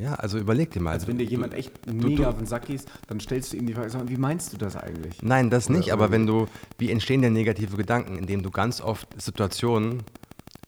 Ja, 0.00 0.14
also 0.14 0.38
überleg 0.38 0.70
dir 0.70 0.80
mal. 0.80 0.92
Also 0.92 1.08
wenn 1.08 1.18
dir 1.18 1.24
jemand 1.24 1.52
echt 1.52 1.72
mega 1.86 2.22
du, 2.22 2.28
auf 2.30 2.36
den 2.38 2.46
Sack 2.46 2.66
gehst, 2.66 2.88
dann 3.06 3.20
stellst 3.20 3.52
du 3.52 3.58
ihm 3.58 3.66
die 3.66 3.74
Frage, 3.74 4.08
wie 4.08 4.16
meinst 4.16 4.52
du 4.52 4.56
das 4.56 4.74
eigentlich? 4.76 5.22
Nein, 5.22 5.50
das 5.50 5.68
nicht, 5.68 5.92
aber 5.92 6.10
wenn 6.10 6.26
du, 6.26 6.46
wie 6.78 6.90
entstehen 6.90 7.20
denn 7.20 7.34
negative 7.34 7.76
Gedanken, 7.76 8.16
indem 8.16 8.42
du 8.42 8.50
ganz 8.50 8.80
oft 8.80 9.08
Situationen 9.20 10.02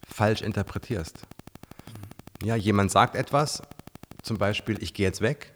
falsch 0.07 0.42
interpretierst? 0.42 1.27
Ja, 2.42 2.57
jemand 2.57 2.90
sagt 2.90 3.14
etwas, 3.14 3.62
zum 4.23 4.37
Beispiel, 4.37 4.83
ich 4.83 4.92
gehe 4.92 5.07
jetzt 5.07 5.23
weg, 5.23 5.55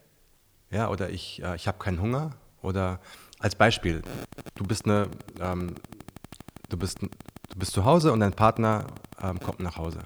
ja, 0.71 0.89
oder 0.89 1.11
ich, 1.11 1.43
äh, 1.43 1.55
ich 1.57 1.69
habe 1.69 1.79
keinen 1.79 2.01
Hunger, 2.01 2.33
oder 2.62 3.01
als 3.41 3.57
Beispiel, 3.57 4.03
du 4.55 4.65
bist 4.65 4.87
eine, 4.87 5.09
ähm, 5.39 5.75
du 6.71 6.79
bist, 6.79 7.03
du 7.03 7.59
bist 7.59 7.73
zu 7.73 7.85
Hause 7.85 8.12
und 8.12 8.21
dein 8.21 8.33
Partner 8.33 8.87
ähm, 9.23 9.39
kommt 9.39 9.61
nach 9.61 9.77
Hause 9.77 10.01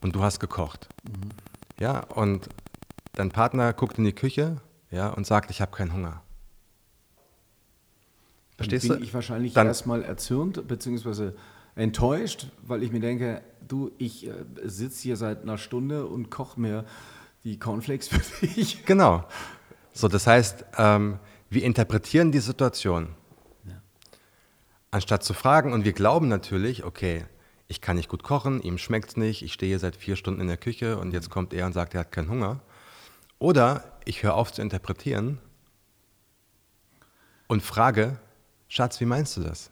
und 0.00 0.16
du 0.16 0.22
hast 0.22 0.40
gekocht. 0.40 0.88
Mhm. 1.04 1.30
Ja, 1.78 2.00
und 2.00 2.48
Dein 3.14 3.30
Partner 3.30 3.72
guckt 3.72 3.98
in 3.98 4.04
die 4.04 4.12
Küche 4.12 4.60
ja, 4.90 5.08
und 5.08 5.26
sagt, 5.26 5.50
ich 5.50 5.60
habe 5.60 5.76
keinen 5.76 5.92
Hunger. 5.92 6.22
Verstehst 8.56 8.84
Dann 8.84 8.96
bin 8.96 8.98
du? 8.98 9.04
ich 9.04 9.14
wahrscheinlich 9.14 9.56
erstmal 9.56 10.02
erzürnt 10.02 10.66
bzw. 10.66 11.32
enttäuscht, 11.74 12.48
weil 12.62 12.82
ich 12.82 12.92
mir 12.92 13.00
denke, 13.00 13.42
du, 13.66 13.90
ich 13.98 14.26
äh, 14.26 14.32
sitze 14.64 15.02
hier 15.02 15.16
seit 15.16 15.42
einer 15.42 15.58
Stunde 15.58 16.06
und 16.06 16.30
koche 16.30 16.60
mir 16.60 16.84
die 17.44 17.58
Cornflakes 17.58 18.08
für 18.08 18.46
dich. 18.46 18.84
Genau. 18.86 19.24
So, 19.92 20.08
das 20.08 20.26
heißt, 20.26 20.64
ähm, 20.76 21.18
wir 21.50 21.62
interpretieren 21.62 22.32
die 22.32 22.40
Situation. 22.40 23.10
Ja. 23.64 23.80
Anstatt 24.90 25.22
zu 25.22 25.34
fragen, 25.34 25.72
und 25.72 25.84
wir 25.84 25.92
glauben 25.92 26.26
natürlich, 26.26 26.84
okay, 26.84 27.26
ich 27.68 27.80
kann 27.80 27.96
nicht 27.96 28.08
gut 28.08 28.24
kochen, 28.24 28.60
ihm 28.60 28.78
schmeckt 28.78 29.10
es 29.10 29.16
nicht, 29.16 29.42
ich 29.42 29.52
stehe 29.52 29.78
seit 29.78 29.94
vier 29.94 30.16
Stunden 30.16 30.40
in 30.40 30.48
der 30.48 30.56
Küche 30.56 30.98
und 30.98 31.12
jetzt 31.12 31.30
kommt 31.30 31.54
er 31.54 31.66
und 31.66 31.72
sagt, 31.72 31.94
er 31.94 32.00
hat 32.00 32.12
keinen 32.12 32.28
Hunger. 32.28 32.60
Oder 33.38 33.84
ich 34.04 34.22
höre 34.22 34.34
auf 34.34 34.52
zu 34.52 34.62
interpretieren 34.62 35.38
und 37.48 37.62
frage, 37.62 38.18
Schatz, 38.68 39.00
wie 39.00 39.04
meinst 39.06 39.36
du 39.36 39.42
das? 39.42 39.70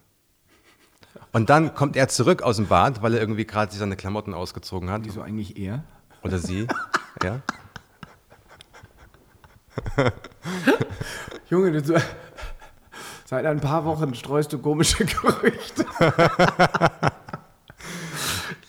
Und 1.31 1.49
dann 1.49 1.73
kommt 1.73 1.95
er 1.95 2.07
zurück 2.07 2.41
aus 2.41 2.57
dem 2.57 2.67
Bad, 2.67 3.01
weil 3.01 3.13
er 3.13 3.19
irgendwie 3.19 3.45
gerade 3.45 3.73
seine 3.73 3.95
Klamotten 3.95 4.33
ausgezogen 4.33 4.89
hat. 4.89 5.01
Wieso 5.05 5.21
eigentlich 5.21 5.57
er? 5.57 5.83
Oder 6.21 6.39
sie, 6.39 6.67
ja. 7.23 7.41
Junge, 11.49 11.81
du, 11.81 12.01
seit 13.25 13.45
ein 13.45 13.59
paar 13.59 13.85
Wochen 13.85 14.13
streust 14.15 14.53
du 14.53 14.59
komische 14.59 15.05
Gerüchte. 15.05 15.85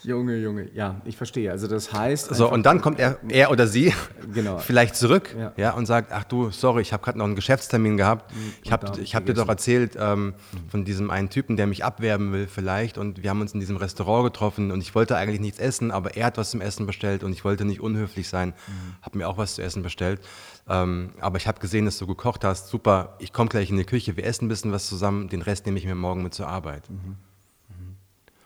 Junge, 0.05 0.37
Junge, 0.37 0.69
ja, 0.75 1.01
ich 1.07 1.17
verstehe. 1.17 1.51
Also 1.51 1.67
das 1.67 1.93
heißt. 1.93 2.35
So, 2.35 2.51
und 2.51 2.67
dann 2.67 2.83
kommt 2.83 3.01
er, 3.01 3.19
er 3.29 3.51
oder 3.51 3.67
sie 3.67 3.95
genau. 4.35 4.59
vielleicht 4.59 4.97
zurück 4.97 5.35
ja. 5.39 5.53
ja. 5.57 5.71
und 5.73 5.87
sagt, 5.87 6.13
ach 6.13 6.25
du, 6.25 6.51
sorry, 6.51 6.83
ich 6.83 6.93
habe 6.93 7.03
gerade 7.03 7.17
noch 7.17 7.25
einen 7.25 7.37
Geschäftstermin 7.37 7.97
gehabt. 7.97 8.35
Mhm. 8.35 8.53
Ich 8.63 8.71
habe 8.71 8.87
hab 8.87 9.27
dir 9.27 9.33
doch 9.33 9.49
erzählt 9.49 9.97
ähm, 9.99 10.27
mhm. 10.27 10.69
von 10.69 10.85
diesem 10.85 11.11
einen 11.11 11.31
Typen, 11.31 11.57
der 11.57 11.67
mich 11.67 11.85
abwerben 11.85 12.33
will 12.33 12.47
vielleicht. 12.47 12.99
Und 12.99 13.23
wir 13.23 13.31
haben 13.31 13.41
uns 13.41 13.55
in 13.55 13.61
diesem 13.61 13.77
Restaurant 13.77 14.25
getroffen 14.25 14.73
und 14.73 14.83
ich 14.83 14.95
wollte 14.95 15.17
eigentlich 15.17 15.41
nichts 15.41 15.59
essen, 15.59 15.91
aber 15.91 16.17
er 16.17 16.27
hat 16.27 16.37
was 16.37 16.51
zum 16.51 16.61
Essen 16.61 16.85
bestellt 16.85 17.25
und 17.25 17.33
ich 17.33 17.45
wollte 17.45 17.65
nicht 17.65 17.81
unhöflich 17.81 18.29
sein. 18.29 18.51
Mhm. 18.51 19.03
Habe 19.03 19.19
mir 19.19 19.29
auch 19.29 19.39
was 19.39 19.55
zu 19.55 19.63
essen 19.63 19.83
bestellt. 19.83 20.21
Ähm, 20.69 21.11
aber 21.19 21.39
ich 21.39 21.47
habe 21.47 21.61
gesehen, 21.61 21.87
dass 21.87 21.99
du 21.99 22.07
gekocht 22.07 22.45
hast. 22.45 22.69
Super, 22.69 23.17
ich 23.21 23.33
komme 23.33 23.49
gleich 23.49 23.71
in 23.71 23.79
die 23.79 23.85
Küche, 23.85 24.19
wir 24.19 24.27
essen 24.27 24.47
ein 24.47 24.49
bisschen 24.49 24.71
was 24.71 24.87
zusammen. 24.87 25.29
Den 25.29 25.41
Rest 25.41 25.65
nehme 25.65 25.79
ich 25.79 25.87
mir 25.87 25.95
morgen 25.95 26.23
mit 26.23 26.35
zur 26.35 26.49
Arbeit. 26.49 26.91
Mhm. 26.91 27.17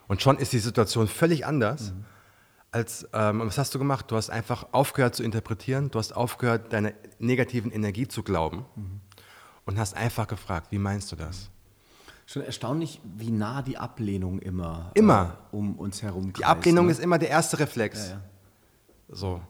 Und 0.08 0.22
schon 0.22 0.38
ist 0.38 0.52
die 0.52 0.58
Situation 0.58 1.06
völlig 1.06 1.46
anders. 1.46 1.92
Mhm. 1.92 2.04
Als, 2.70 3.08
ähm, 3.12 3.40
was 3.40 3.56
hast 3.56 3.74
du 3.74 3.78
gemacht? 3.78 4.10
Du 4.10 4.16
hast 4.16 4.30
einfach 4.30 4.66
aufgehört 4.72 5.14
zu 5.14 5.22
interpretieren, 5.22 5.90
du 5.90 5.98
hast 5.98 6.12
aufgehört, 6.12 6.72
deiner 6.72 6.92
negativen 7.18 7.70
Energie 7.70 8.08
zu 8.08 8.22
glauben 8.22 8.66
mhm. 8.74 9.00
und 9.64 9.78
hast 9.78 9.94
einfach 9.94 10.26
gefragt, 10.26 10.68
wie 10.70 10.78
meinst 10.78 11.10
du 11.12 11.16
das? 11.16 11.50
Schon 12.26 12.42
erstaunlich, 12.42 13.00
wie 13.16 13.30
nah 13.30 13.62
die 13.62 13.78
Ablehnung 13.78 14.38
immer, 14.40 14.90
immer. 14.92 15.38
Äh, 15.50 15.56
um 15.56 15.76
uns 15.76 16.02
herum. 16.02 16.34
Die 16.34 16.44
Ablehnung 16.44 16.86
ne? 16.86 16.92
ist 16.92 17.00
immer 17.00 17.18
der 17.18 17.30
erste 17.30 17.58
Reflex. 17.58 18.08
Ja, 18.08 18.14
ja. 18.14 18.20
So. 19.08 19.40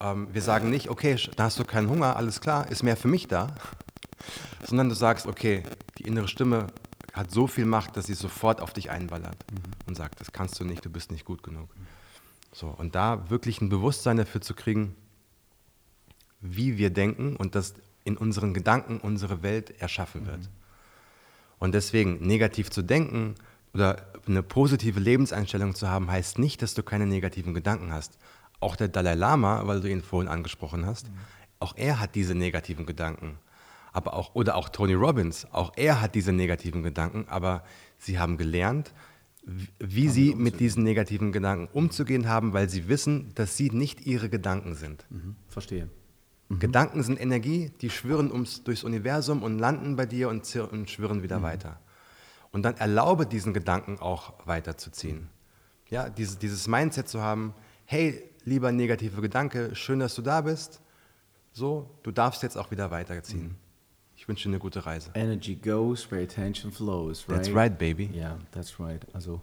ähm, 0.00 0.26
wir 0.32 0.42
sagen 0.42 0.68
nicht, 0.68 0.90
okay, 0.90 1.16
da 1.36 1.44
hast 1.44 1.60
du 1.60 1.64
keinen 1.64 1.88
Hunger, 1.88 2.16
alles 2.16 2.40
klar, 2.40 2.68
ist 2.72 2.82
mehr 2.82 2.96
für 2.96 3.06
mich 3.06 3.28
da, 3.28 3.54
sondern 4.66 4.88
du 4.88 4.96
sagst, 4.96 5.28
okay, 5.28 5.62
die 5.98 6.02
innere 6.02 6.26
Stimme 6.26 6.66
hat 7.14 7.30
so 7.30 7.46
viel 7.46 7.64
Macht, 7.64 7.96
dass 7.96 8.06
sie 8.06 8.14
sofort 8.14 8.60
auf 8.60 8.72
dich 8.72 8.90
einballert 8.90 9.36
mhm. 9.50 9.58
und 9.86 9.96
sagt, 9.96 10.20
das 10.20 10.32
kannst 10.32 10.58
du 10.60 10.64
nicht, 10.64 10.84
du 10.84 10.90
bist 10.90 11.12
nicht 11.12 11.24
gut 11.24 11.42
genug. 11.42 11.70
So, 12.52 12.68
und 12.68 12.94
da 12.94 13.30
wirklich 13.30 13.60
ein 13.60 13.68
Bewusstsein 13.68 14.16
dafür 14.16 14.40
zu 14.40 14.54
kriegen, 14.54 14.96
wie 16.40 16.76
wir 16.76 16.90
denken 16.90 17.36
und 17.36 17.54
dass 17.54 17.74
in 18.02 18.16
unseren 18.16 18.52
Gedanken 18.52 18.98
unsere 18.98 19.42
Welt 19.42 19.80
erschaffen 19.80 20.26
wird. 20.26 20.40
Mhm. 20.40 20.48
Und 21.60 21.72
deswegen 21.72 22.26
negativ 22.26 22.70
zu 22.70 22.82
denken 22.82 23.36
oder 23.72 24.04
eine 24.26 24.42
positive 24.42 25.00
Lebenseinstellung 25.00 25.74
zu 25.74 25.88
haben, 25.88 26.10
heißt 26.10 26.38
nicht, 26.38 26.62
dass 26.62 26.74
du 26.74 26.82
keine 26.82 27.06
negativen 27.06 27.54
Gedanken 27.54 27.92
hast. 27.92 28.18
Auch 28.60 28.76
der 28.76 28.88
Dalai 28.88 29.14
Lama, 29.14 29.66
weil 29.66 29.80
du 29.80 29.88
ihn 29.88 30.02
vorhin 30.02 30.28
angesprochen 30.28 30.84
hast, 30.84 31.08
mhm. 31.08 31.16
auch 31.60 31.76
er 31.76 32.00
hat 32.00 32.16
diese 32.16 32.34
negativen 32.34 32.86
Gedanken. 32.86 33.38
Aber 33.94 34.14
auch, 34.14 34.34
oder 34.34 34.56
auch 34.56 34.68
Tony 34.68 34.92
Robbins, 34.92 35.46
auch 35.52 35.72
er 35.76 36.02
hat 36.02 36.14
diese 36.14 36.32
negativen 36.32 36.82
Gedanken, 36.82 37.26
aber 37.28 37.62
sie 37.96 38.18
haben 38.18 38.36
gelernt, 38.36 38.92
wie 39.78 40.08
sie 40.08 40.34
mit 40.34 40.58
diesen 40.58 40.82
negativen 40.82 41.30
Gedanken 41.30 41.68
umzugehen 41.72 42.28
haben, 42.28 42.52
weil 42.52 42.68
sie 42.68 42.88
wissen, 42.88 43.30
dass 43.36 43.56
sie 43.56 43.70
nicht 43.70 44.04
ihre 44.04 44.28
Gedanken 44.28 44.74
sind. 44.74 45.06
Mhm. 45.10 45.36
Verstehe. 45.48 45.88
Mhm. 46.48 46.58
Gedanken 46.58 47.02
sind 47.04 47.20
Energie, 47.20 47.70
die 47.80 47.88
schwirren 47.88 48.32
ums, 48.32 48.64
durchs 48.64 48.82
Universum 48.82 49.44
und 49.44 49.60
landen 49.60 49.94
bei 49.94 50.06
dir 50.06 50.28
und, 50.28 50.56
und 50.56 50.90
schwirren 50.90 51.22
wieder 51.22 51.38
mhm. 51.38 51.44
weiter. 51.44 51.80
Und 52.50 52.62
dann 52.62 52.76
erlaube 52.76 53.26
diesen 53.26 53.54
Gedanken 53.54 53.98
auch 54.00 54.34
weiterzuziehen. 54.44 55.28
Ja, 55.88 56.08
dieses, 56.08 56.38
dieses 56.38 56.66
Mindset 56.66 57.08
zu 57.08 57.22
haben, 57.22 57.54
hey, 57.84 58.22
lieber 58.44 58.72
negative 58.72 59.20
Gedanke, 59.20 59.76
schön, 59.76 60.00
dass 60.00 60.16
du 60.16 60.22
da 60.22 60.40
bist. 60.40 60.80
So, 61.52 61.90
du 62.02 62.10
darfst 62.10 62.42
jetzt 62.42 62.56
auch 62.56 62.72
wieder 62.72 62.90
weiterziehen. 62.90 63.56
Ich 64.16 64.28
wünsche 64.28 64.44
dir 64.44 64.50
eine 64.50 64.58
gute 64.58 64.86
Reise. 64.86 65.10
Energy 65.14 65.54
goes 65.54 66.10
where 66.10 66.22
attention 66.22 66.70
flows, 66.70 67.28
right? 67.28 67.36
That's 67.36 67.54
right, 67.54 67.76
baby. 67.76 68.10
Yeah, 68.14 68.38
that's 68.52 68.78
right. 68.80 69.04
Also 69.12 69.42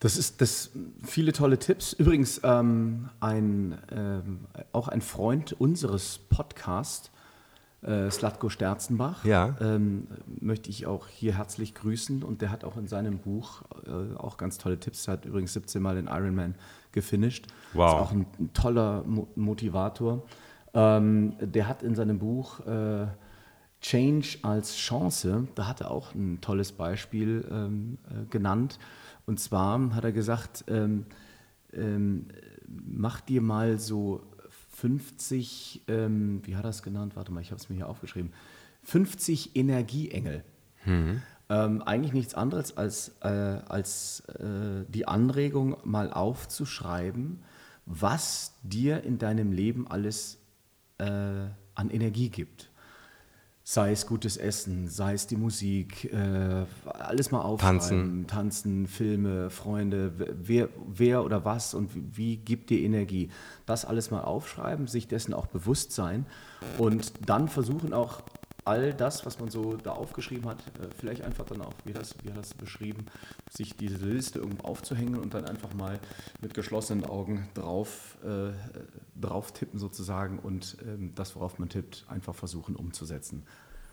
das 0.00 0.18
ist 0.18 0.40
das 0.42 0.70
viele 1.02 1.32
tolle 1.32 1.58
Tipps. 1.58 1.94
Übrigens 1.94 2.40
ähm, 2.44 3.08
ein 3.20 3.78
ähm, 3.90 4.40
auch 4.72 4.88
ein 4.88 5.00
Freund 5.00 5.54
unseres 5.54 6.18
Podcasts, 6.28 7.10
äh, 7.80 8.10
Slatko 8.10 8.50
Sterzenbach, 8.50 9.24
ja. 9.24 9.56
ähm, 9.60 10.06
möchte 10.40 10.68
ich 10.68 10.86
auch 10.86 11.08
hier 11.08 11.36
herzlich 11.36 11.74
grüßen 11.74 12.22
und 12.22 12.42
der 12.42 12.50
hat 12.50 12.64
auch 12.64 12.76
in 12.76 12.86
seinem 12.86 13.18
Buch 13.18 13.62
äh, 13.86 14.16
auch 14.16 14.36
ganz 14.36 14.58
tolle 14.58 14.78
Tipps. 14.78 15.08
Er 15.08 15.14
hat 15.14 15.24
übrigens 15.24 15.52
17 15.54 15.80
Mal 15.80 15.96
den 15.96 16.06
Ironman 16.06 16.54
gefinisht. 16.92 17.46
Wow. 17.72 17.88
Ist 17.88 18.00
auch 18.00 18.12
ein, 18.12 18.26
ein 18.38 18.52
toller 18.52 19.04
Mo 19.04 19.28
Motivator. 19.36 20.22
Ähm, 20.74 21.34
der 21.40 21.68
hat 21.68 21.82
in 21.82 21.94
seinem 21.94 22.18
Buch 22.18 22.60
äh, 22.66 23.06
Change 23.80 24.38
als 24.42 24.76
Chance, 24.76 25.46
da 25.54 25.68
hat 25.68 25.82
er 25.82 25.90
auch 25.90 26.14
ein 26.14 26.40
tolles 26.40 26.72
Beispiel 26.72 27.46
ähm, 27.50 27.98
äh, 28.08 28.24
genannt. 28.30 28.78
Und 29.26 29.40
zwar 29.40 29.94
hat 29.94 30.04
er 30.04 30.12
gesagt, 30.12 30.64
ähm, 30.68 31.06
ähm, 31.72 32.28
mach 32.66 33.20
dir 33.20 33.42
mal 33.42 33.78
so 33.78 34.22
50, 34.70 35.82
ähm, 35.88 36.40
wie 36.44 36.56
hat 36.56 36.64
er 36.64 36.70
es 36.70 36.82
genannt? 36.82 37.14
Warte 37.16 37.30
mal, 37.30 37.40
ich 37.40 37.50
habe 37.50 37.60
es 37.60 37.68
mir 37.68 37.76
hier 37.76 37.88
aufgeschrieben. 37.88 38.32
50 38.84 39.54
Energieengel. 39.54 40.44
Mhm. 40.84 41.22
Ähm, 41.50 41.82
eigentlich 41.82 42.14
nichts 42.14 42.34
anderes 42.34 42.76
als, 42.76 43.16
äh, 43.20 43.28
als 43.28 44.20
äh, 44.38 44.84
die 44.88 45.06
Anregung, 45.06 45.76
mal 45.84 46.10
aufzuschreiben, 46.10 47.40
was 47.86 48.54
dir 48.62 49.04
in 49.04 49.18
deinem 49.18 49.52
Leben 49.52 49.86
alles 49.86 50.38
äh, 50.98 51.04
an 51.74 51.90
Energie 51.90 52.28
gibt. 52.28 52.70
Sei 53.66 53.92
es 53.92 54.06
gutes 54.06 54.36
Essen, 54.36 54.88
sei 54.88 55.14
es 55.14 55.26
die 55.26 55.36
Musik, 55.36 56.12
äh, 56.12 56.66
alles 56.84 57.30
mal 57.30 57.40
aufschreiben. 57.40 57.78
Tanzen. 57.78 58.26
Tanzen, 58.26 58.86
Filme, 58.86 59.48
Freunde, 59.48 60.12
wer, 60.18 60.68
wer 60.86 61.24
oder 61.24 61.46
was 61.46 61.72
und 61.72 61.94
wie, 61.94 62.04
wie, 62.14 62.36
gibt 62.36 62.68
dir 62.68 62.80
Energie. 62.80 63.30
Das 63.64 63.86
alles 63.86 64.10
mal 64.10 64.20
aufschreiben, 64.20 64.86
sich 64.86 65.08
dessen 65.08 65.32
auch 65.32 65.46
bewusst 65.46 65.92
sein 65.92 66.26
und 66.76 67.12
dann 67.26 67.48
versuchen 67.48 67.94
auch 67.94 68.22
all 68.64 68.94
das, 68.94 69.26
was 69.26 69.38
man 69.38 69.50
so 69.50 69.76
da 69.76 69.92
aufgeschrieben 69.92 70.46
hat, 70.46 70.58
äh, 70.58 70.88
vielleicht 70.98 71.22
einfach 71.22 71.44
dann 71.44 71.60
auch, 71.60 71.74
wie 71.84 71.92
das, 71.92 72.14
wie 72.22 72.30
das 72.30 72.54
beschrieben, 72.54 73.06
sich 73.50 73.76
diese 73.76 74.04
Liste 74.06 74.38
irgendwo 74.38 74.66
aufzuhängen 74.66 75.16
und 75.16 75.34
dann 75.34 75.44
einfach 75.44 75.74
mal 75.74 76.00
mit 76.40 76.54
geschlossenen 76.54 77.04
Augen 77.04 77.48
drauf, 77.54 78.16
äh, 78.24 78.52
drauf 79.20 79.52
tippen 79.52 79.78
sozusagen 79.78 80.38
und 80.38 80.76
ähm, 80.86 81.12
das, 81.14 81.36
worauf 81.36 81.58
man 81.58 81.68
tippt, 81.68 82.04
einfach 82.08 82.34
versuchen 82.34 82.76
umzusetzen. 82.76 83.44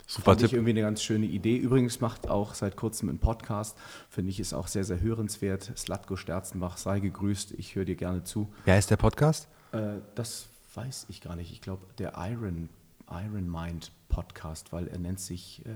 Super 0.08 0.26
Fand 0.26 0.40
Tipp. 0.40 0.48
ich 0.48 0.54
irgendwie 0.54 0.72
eine 0.72 0.82
ganz 0.82 1.02
schöne 1.02 1.26
Idee. 1.26 1.56
Übrigens 1.56 2.02
macht 2.02 2.30
auch 2.30 2.54
seit 2.54 2.76
kurzem 2.76 3.08
einen 3.08 3.20
Podcast, 3.20 3.78
finde 4.10 4.32
ich, 4.32 4.40
ist 4.40 4.54
auch 4.54 4.68
sehr, 4.68 4.84
sehr 4.84 5.00
hörenswert. 5.00 5.72
Slatko 5.78 6.18
Sterzenbach, 6.18 6.78
sei 6.78 7.00
gegrüßt, 7.00 7.54
ich 7.54 7.76
höre 7.76 7.86
dir 7.86 7.96
gerne 7.96 8.24
zu. 8.24 8.52
Wer 8.66 8.78
ist 8.78 8.92
der 8.92 8.98
Podcast? 8.98 9.48
Äh, 9.72 10.00
das 10.16 10.50
weiß 10.74 11.06
ich 11.10 11.22
gar 11.22 11.36
nicht. 11.36 11.52
Ich 11.52 11.62
glaube, 11.62 11.86
der 11.98 12.14
Iron, 12.18 12.70
Iron 13.12 13.50
Mind 13.50 13.92
Podcast, 14.10 14.72
weil 14.74 14.88
er 14.88 15.00
nennt 15.00 15.20
sich 15.20 15.66
äh, 15.66 15.70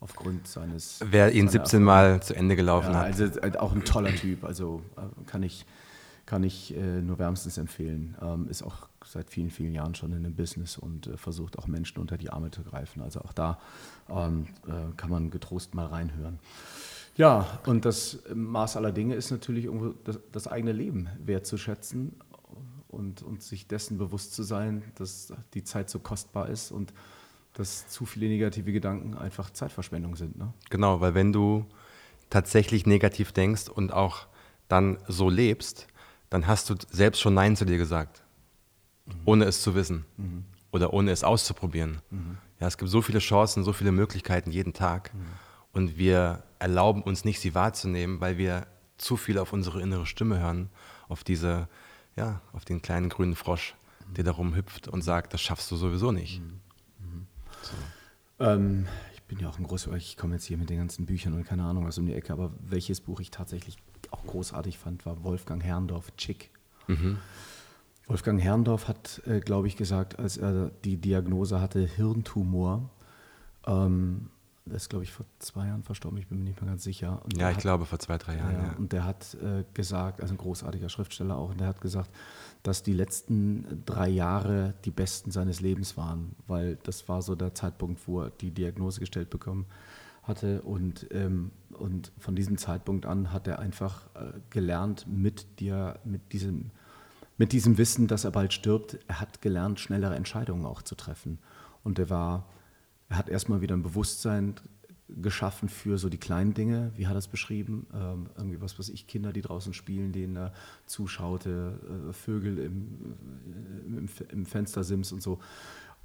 aufgrund 0.00 0.46
seines... 0.46 1.00
Wer 1.08 1.32
ihn 1.32 1.48
17 1.48 1.82
Mal 1.82 2.22
zu 2.22 2.34
Ende 2.34 2.56
gelaufen 2.56 2.92
ja, 2.92 3.00
hat. 3.00 3.06
Also 3.06 3.24
äh, 3.24 3.56
auch 3.56 3.72
ein 3.72 3.84
toller 3.84 4.14
Typ, 4.14 4.44
also 4.44 4.82
äh, 4.96 5.24
kann 5.26 5.42
ich 5.42 5.64
kann 6.26 6.42
ich 6.42 6.74
äh, 6.74 7.02
nur 7.02 7.18
wärmstens 7.18 7.58
empfehlen. 7.58 8.16
Ähm, 8.22 8.48
ist 8.48 8.62
auch 8.62 8.88
seit 9.04 9.30
vielen, 9.30 9.50
vielen 9.50 9.72
Jahren 9.72 9.94
schon 9.94 10.12
in 10.12 10.22
dem 10.22 10.34
Business 10.34 10.78
und 10.78 11.06
äh, 11.06 11.16
versucht 11.16 11.58
auch 11.58 11.66
Menschen 11.66 11.98
unter 11.98 12.16
die 12.16 12.30
Arme 12.30 12.50
zu 12.50 12.62
greifen. 12.62 13.02
Also 13.02 13.20
auch 13.20 13.32
da 13.32 13.58
ähm, 14.08 14.46
äh, 14.66 14.96
kann 14.96 15.10
man 15.10 15.30
getrost 15.30 15.74
mal 15.74 15.86
reinhören. 15.86 16.38
Ja, 17.16 17.46
und 17.66 17.84
das 17.84 18.18
Maß 18.34 18.76
aller 18.76 18.90
Dinge 18.90 19.14
ist 19.14 19.30
natürlich 19.30 19.66
irgendwo 19.66 19.94
das, 20.04 20.18
das 20.32 20.48
eigene 20.48 20.72
Leben 20.72 21.08
wertzuschätzen 21.24 22.16
und, 22.94 23.22
und 23.22 23.42
sich 23.42 23.66
dessen 23.66 23.98
bewusst 23.98 24.34
zu 24.34 24.42
sein, 24.42 24.82
dass 24.94 25.32
die 25.54 25.64
Zeit 25.64 25.90
so 25.90 25.98
kostbar 25.98 26.48
ist 26.48 26.70
und 26.70 26.92
dass 27.54 27.88
zu 27.88 28.04
viele 28.04 28.28
negative 28.28 28.72
Gedanken 28.72 29.16
einfach 29.16 29.50
Zeitverschwendung 29.50 30.16
sind. 30.16 30.36
Ne? 30.36 30.52
Genau, 30.70 31.00
weil 31.00 31.14
wenn 31.14 31.32
du 31.32 31.66
tatsächlich 32.30 32.86
negativ 32.86 33.32
denkst 33.32 33.68
und 33.68 33.92
auch 33.92 34.26
dann 34.68 34.98
so 35.06 35.28
lebst, 35.28 35.86
dann 36.30 36.46
hast 36.46 36.68
du 36.68 36.74
selbst 36.90 37.20
schon 37.20 37.34
Nein 37.34 37.56
zu 37.56 37.64
dir 37.64 37.78
gesagt, 37.78 38.24
mhm. 39.06 39.12
ohne 39.24 39.44
es 39.44 39.62
zu 39.62 39.74
wissen 39.74 40.04
mhm. 40.16 40.44
oder 40.72 40.92
ohne 40.92 41.12
es 41.12 41.22
auszuprobieren. 41.22 42.00
Mhm. 42.10 42.38
Ja, 42.60 42.66
es 42.66 42.76
gibt 42.76 42.90
so 42.90 43.02
viele 43.02 43.20
Chancen, 43.20 43.62
so 43.62 43.72
viele 43.72 43.92
Möglichkeiten 43.92 44.50
jeden 44.50 44.72
Tag 44.72 45.14
mhm. 45.14 45.26
und 45.72 45.96
wir 45.96 46.42
erlauben 46.58 47.02
uns 47.02 47.24
nicht, 47.24 47.40
sie 47.40 47.54
wahrzunehmen, 47.54 48.20
weil 48.20 48.36
wir 48.38 48.66
zu 48.98 49.16
viel 49.16 49.38
auf 49.38 49.52
unsere 49.52 49.80
innere 49.80 50.06
Stimme 50.06 50.40
hören, 50.40 50.70
auf 51.08 51.24
diese, 51.24 51.68
ja, 52.16 52.40
auf 52.52 52.64
den 52.64 52.82
kleinen 52.82 53.08
grünen 53.08 53.34
Frosch, 53.34 53.74
der 54.16 54.24
da 54.24 54.32
rumhüpft 54.32 54.88
und 54.88 55.02
sagt, 55.02 55.34
das 55.34 55.40
schaffst 55.40 55.70
du 55.70 55.76
sowieso 55.76 56.12
nicht. 56.12 56.40
Mhm. 56.40 56.60
Mhm. 56.98 57.26
So. 57.62 58.44
Ähm, 58.44 58.86
ich 59.14 59.22
bin 59.22 59.38
ja 59.38 59.48
auch 59.48 59.58
ein 59.58 59.64
großer, 59.64 59.92
ich 59.94 60.16
komme 60.16 60.34
jetzt 60.34 60.44
hier 60.44 60.58
mit 60.58 60.70
den 60.70 60.78
ganzen 60.78 61.06
Büchern 61.06 61.34
und 61.34 61.44
keine 61.44 61.64
Ahnung 61.64 61.86
was 61.86 61.98
um 61.98 62.06
die 62.06 62.14
Ecke, 62.14 62.32
aber 62.32 62.52
welches 62.60 63.00
Buch 63.00 63.20
ich 63.20 63.30
tatsächlich 63.30 63.76
auch 64.10 64.24
großartig 64.26 64.78
fand, 64.78 65.06
war 65.06 65.24
Wolfgang 65.24 65.62
Herrndorf, 65.62 66.14
Chick. 66.16 66.50
Mhm. 66.86 67.18
Wolfgang 68.06 68.40
Herrndorf 68.40 68.86
hat, 68.86 69.22
äh, 69.26 69.40
glaube 69.40 69.66
ich, 69.66 69.76
gesagt, 69.76 70.18
als 70.18 70.36
er 70.36 70.70
die 70.84 70.98
Diagnose 70.98 71.60
hatte, 71.60 71.80
Hirntumor, 71.80 72.90
ähm, 73.66 74.28
das 74.66 74.84
ist, 74.84 74.88
glaube 74.88 75.04
ich, 75.04 75.12
vor 75.12 75.26
zwei 75.40 75.66
Jahren 75.66 75.82
verstorben, 75.82 76.18
ich 76.18 76.26
bin 76.26 76.38
mir 76.38 76.44
nicht 76.44 76.60
mehr 76.60 76.70
ganz 76.70 76.84
sicher. 76.84 77.22
Und 77.24 77.36
ja, 77.36 77.50
ich 77.50 77.56
hat, 77.56 77.62
glaube 77.62 77.84
vor 77.84 77.98
zwei, 77.98 78.16
drei 78.16 78.36
Jahren. 78.36 78.54
Ja, 78.54 78.62
ja. 78.62 78.72
Und 78.78 78.92
der 78.92 79.04
hat 79.04 79.34
äh, 79.34 79.64
gesagt, 79.74 80.22
also 80.22 80.32
ein 80.32 80.38
großartiger 80.38 80.88
Schriftsteller 80.88 81.36
auch, 81.36 81.50
und 81.50 81.60
der 81.60 81.66
hat 81.66 81.82
gesagt, 81.82 82.10
dass 82.62 82.82
die 82.82 82.94
letzten 82.94 83.82
drei 83.84 84.08
Jahre 84.08 84.72
die 84.86 84.90
besten 84.90 85.30
seines 85.30 85.60
Lebens 85.60 85.98
waren, 85.98 86.34
weil 86.46 86.78
das 86.82 87.08
war 87.08 87.20
so 87.20 87.34
der 87.34 87.54
Zeitpunkt, 87.54 88.08
wo 88.08 88.22
er 88.22 88.30
die 88.30 88.52
Diagnose 88.52 89.00
gestellt 89.00 89.28
bekommen 89.28 89.66
hatte. 90.22 90.62
Und, 90.62 91.06
ähm, 91.10 91.50
und 91.72 92.12
von 92.18 92.34
diesem 92.34 92.56
Zeitpunkt 92.56 93.04
an 93.04 93.32
hat 93.32 93.46
er 93.46 93.58
einfach 93.58 94.06
äh, 94.14 94.32
gelernt, 94.48 95.06
mit, 95.06 95.60
dir, 95.60 95.98
mit, 96.04 96.32
diesem, 96.32 96.70
mit 97.36 97.52
diesem 97.52 97.76
Wissen, 97.76 98.06
dass 98.06 98.24
er 98.24 98.30
bald 98.30 98.54
stirbt, 98.54 98.98
er 99.08 99.20
hat 99.20 99.42
gelernt, 99.42 99.78
schnellere 99.78 100.14
Entscheidungen 100.14 100.64
auch 100.64 100.80
zu 100.80 100.94
treffen. 100.94 101.38
Und 101.82 101.98
er 101.98 102.08
war, 102.08 102.46
hat 103.16 103.28
erstmal 103.28 103.60
wieder 103.60 103.76
ein 103.76 103.82
Bewusstsein 103.82 104.54
geschaffen 105.08 105.68
für 105.68 105.98
so 105.98 106.08
die 106.08 106.18
kleinen 106.18 106.54
Dinge, 106.54 106.92
wie 106.96 107.06
hat 107.06 107.14
er 107.14 107.18
es 107.18 107.28
beschrieben? 107.28 107.86
Ähm, 107.94 108.26
irgendwie 108.36 108.60
was 108.60 108.78
weiß 108.78 108.88
ich, 108.88 109.06
Kinder, 109.06 109.32
die 109.32 109.42
draußen 109.42 109.74
spielen, 109.74 110.12
denen 110.12 110.36
er 110.36 110.52
zuschaute, 110.86 111.78
äh, 112.08 112.12
Vögel 112.12 112.58
im, 112.58 113.16
äh, 113.92 113.98
im, 113.98 114.08
im 114.30 114.46
Fenstersims 114.46 115.12
und 115.12 115.22
so. 115.22 115.38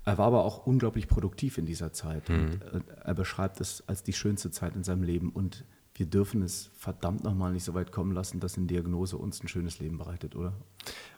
Er 0.05 0.17
war 0.17 0.27
aber 0.27 0.43
auch 0.43 0.65
unglaublich 0.65 1.07
produktiv 1.07 1.57
in 1.57 1.65
dieser 1.65 1.93
Zeit. 1.93 2.29
Mhm. 2.29 2.35
Und 2.35 2.63
äh, 2.63 2.81
er 3.03 3.13
beschreibt 3.13 3.61
es 3.61 3.83
als 3.87 4.03
die 4.03 4.13
schönste 4.13 4.51
Zeit 4.51 4.75
in 4.75 4.83
seinem 4.83 5.03
Leben. 5.03 5.29
Und 5.29 5.63
wir 5.95 6.05
dürfen 6.05 6.41
es 6.41 6.69
verdammt 6.77 7.23
nochmal 7.23 7.51
nicht 7.51 7.63
so 7.63 7.73
weit 7.73 7.91
kommen 7.91 8.11
lassen, 8.13 8.39
dass 8.39 8.57
eine 8.57 8.67
Diagnose 8.67 9.17
uns 9.17 9.43
ein 9.43 9.47
schönes 9.47 9.79
Leben 9.79 9.97
bereitet, 9.97 10.35
oder? 10.35 10.53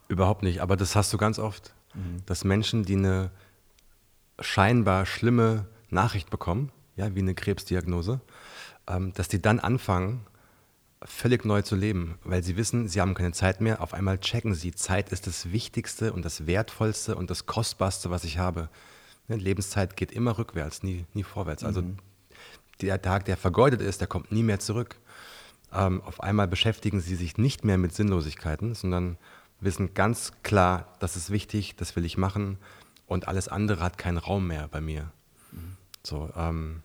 Überhaupt 0.08 0.44
nicht, 0.44 0.62
aber 0.62 0.76
das 0.76 0.96
hast 0.96 1.14
du 1.14 1.18
ganz 1.18 1.40
oft, 1.40 1.74
dass 2.26 2.44
Menschen, 2.44 2.84
die 2.84 2.96
eine 2.96 3.32
scheinbar 4.40 5.06
schlimme 5.06 5.68
Nachricht 5.92 6.30
bekommen, 6.30 6.72
ja, 6.96 7.14
wie 7.16 7.20
eine 7.20 7.36
Krebsdiagnose, 7.36 8.22
ähm, 8.88 9.14
dass 9.14 9.28
die 9.28 9.42
dann 9.42 9.60
anfangen, 9.60 10.26
völlig 11.04 11.46
neu 11.46 11.62
zu 11.62 11.76
leben, 11.76 12.20
weil 12.24 12.44
sie 12.44 12.58
wissen, 12.58 12.88
sie 12.88 13.02
haben 13.02 13.16
keine 13.16 13.32
Zeit 13.32 13.60
mehr. 13.60 13.82
Auf 13.82 13.94
einmal 13.94 14.20
checken 14.20 14.54
sie, 14.54 14.72
Zeit 14.72 15.10
ist 15.10 15.26
das 15.26 15.52
Wichtigste 15.52 16.14
und 16.14 16.24
das 16.24 16.46
Wertvollste 16.46 17.16
und 17.16 17.30
das 17.30 17.46
Kostbarste, 17.46 18.12
was 18.12 18.24
ich 18.24 18.38
habe. 18.38 18.70
Ne, 19.28 19.38
Lebenszeit 19.38 19.98
geht 19.98 20.12
immer 20.12 20.38
rückwärts, 20.38 20.84
nie, 20.84 21.06
nie 21.14 21.24
vorwärts. 21.24 21.64
Also 21.64 21.84
der 22.82 23.02
Tag, 23.02 23.26
der 23.26 23.38
vergeudet 23.38 23.82
ist, 23.82 24.02
der 24.02 24.08
kommt 24.08 24.32
nie 24.32 24.44
mehr 24.44 24.60
zurück. 24.60 24.98
Ähm, 25.74 26.02
auf 26.02 26.22
einmal 26.22 26.48
beschäftigen 26.48 27.00
sie 27.00 27.16
sich 27.16 27.38
nicht 27.38 27.64
mehr 27.64 27.78
mit 27.78 27.94
Sinnlosigkeiten, 27.94 28.76
sondern 28.76 29.18
wissen 29.60 29.94
ganz 29.94 30.34
klar, 30.44 30.94
das 31.00 31.16
ist 31.16 31.32
wichtig, 31.32 31.76
das 31.76 31.96
will 31.96 32.06
ich 32.06 32.18
machen 32.18 32.58
und 33.08 33.28
alles 33.28 33.48
andere 33.48 33.84
hat 33.84 33.98
keinen 33.98 34.18
Raum 34.18 34.48
mehr 34.48 34.68
bei 34.68 34.82
mir. 34.82 35.12
So, 36.04 36.30
ähm, 36.36 36.84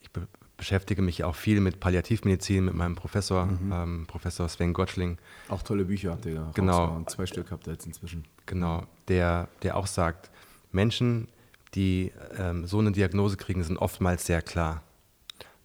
ich 0.00 0.10
be 0.10 0.26
beschäftige 0.56 1.02
mich 1.02 1.22
auch 1.22 1.34
viel 1.34 1.60
mit 1.60 1.80
Palliativmedizin 1.80 2.64
mit 2.64 2.72
meinem 2.72 2.94
Professor, 2.94 3.46
ähm, 3.70 4.06
Professor 4.06 4.48
Sven 4.48 4.72
Gottschling. 4.72 5.18
Auch 5.48 5.62
tolle 5.62 5.84
Bücher 5.84 6.12
habt 6.12 6.24
ihr 6.24 6.36
da 6.36 6.50
Genau. 6.54 7.02
Zwei 7.08 7.26
Stück 7.26 7.50
habt 7.50 7.66
ihr 7.66 7.74
jetzt 7.74 7.84
inzwischen. 7.84 8.24
Genau, 8.46 8.84
der, 9.08 9.48
der 9.62 9.76
auch 9.76 9.86
sagt, 9.86 10.30
Menschen, 10.72 11.28
die 11.74 12.10
ähm, 12.38 12.66
so 12.66 12.78
eine 12.78 12.92
Diagnose 12.92 13.36
kriegen, 13.36 13.62
sind 13.62 13.76
oftmals 13.76 14.24
sehr 14.24 14.40
klar, 14.40 14.82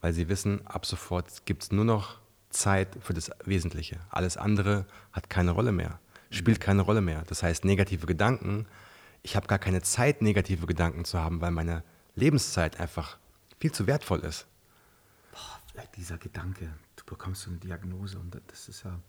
weil 0.02 0.12
sie 0.12 0.28
wissen, 0.28 0.68
ab 0.68 0.86
sofort 0.86 1.46
gibt 1.46 1.64
es 1.64 1.72
nur 1.72 1.86
noch 1.86 2.20
Zeit 2.50 2.90
für 3.00 3.14
das 3.14 3.32
Wesentliche. 3.46 4.00
Alles 4.10 4.36
andere 4.36 4.86
hat 5.14 5.30
keine 5.30 5.52
Rolle 5.52 5.72
mehr, 5.72 6.00
spielt 6.32 6.60
keine 6.60 6.82
Rolle 6.82 7.02
mehr. 7.02 7.24
Das 7.28 7.44
heißt, 7.44 7.64
negative 7.64 8.08
Gedanken, 8.08 8.66
ich 9.24 9.38
habe 9.38 9.48
gar 9.48 9.60
keine 9.60 9.82
Zeit, 9.82 10.22
negative 10.22 10.66
Gedanken 10.68 11.06
zu 11.06 11.20
haben, 11.20 11.40
weil 11.40 11.52
meine 11.52 11.84
Lebenszeit 12.22 12.80
einfach 12.80 13.18
viel 13.60 13.72
zu 13.72 13.88
wertvoll 13.88 14.20
ist. 14.20 14.48
Dieser 15.96 16.18
Gedanke, 16.18 16.70
du 16.96 17.04
bekommst 17.06 17.44
so 17.44 17.50
eine 17.50 17.60
Diagnose 17.60 18.20
und 18.20 18.40
das 18.48 18.68
ist 18.70 18.84
ja 18.84 19.00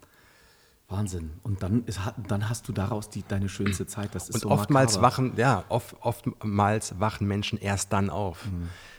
Wahnsinn. 0.89 1.33
Und 1.43 1.63
dann, 1.63 1.85
ist, 1.85 2.01
dann 2.29 2.49
hast 2.49 2.69
du 2.69 2.73
daraus 2.73 3.11
die, 3.11 3.25
deine 3.27 3.49
schönste 3.49 3.87
Zeit. 3.87 4.15
Das 4.15 4.29
ist 4.29 4.37
Und 4.37 4.41
so 4.43 4.51
oftmals 4.51 4.95
makaber. 4.95 5.07
wachen, 5.07 5.37
ja, 5.37 5.65
oft, 5.69 5.97
oftmals 6.01 6.99
wachen 7.01 7.27
Menschen 7.27 7.59
erst 7.59 7.93
dann 7.93 8.11
auf. 8.11 8.47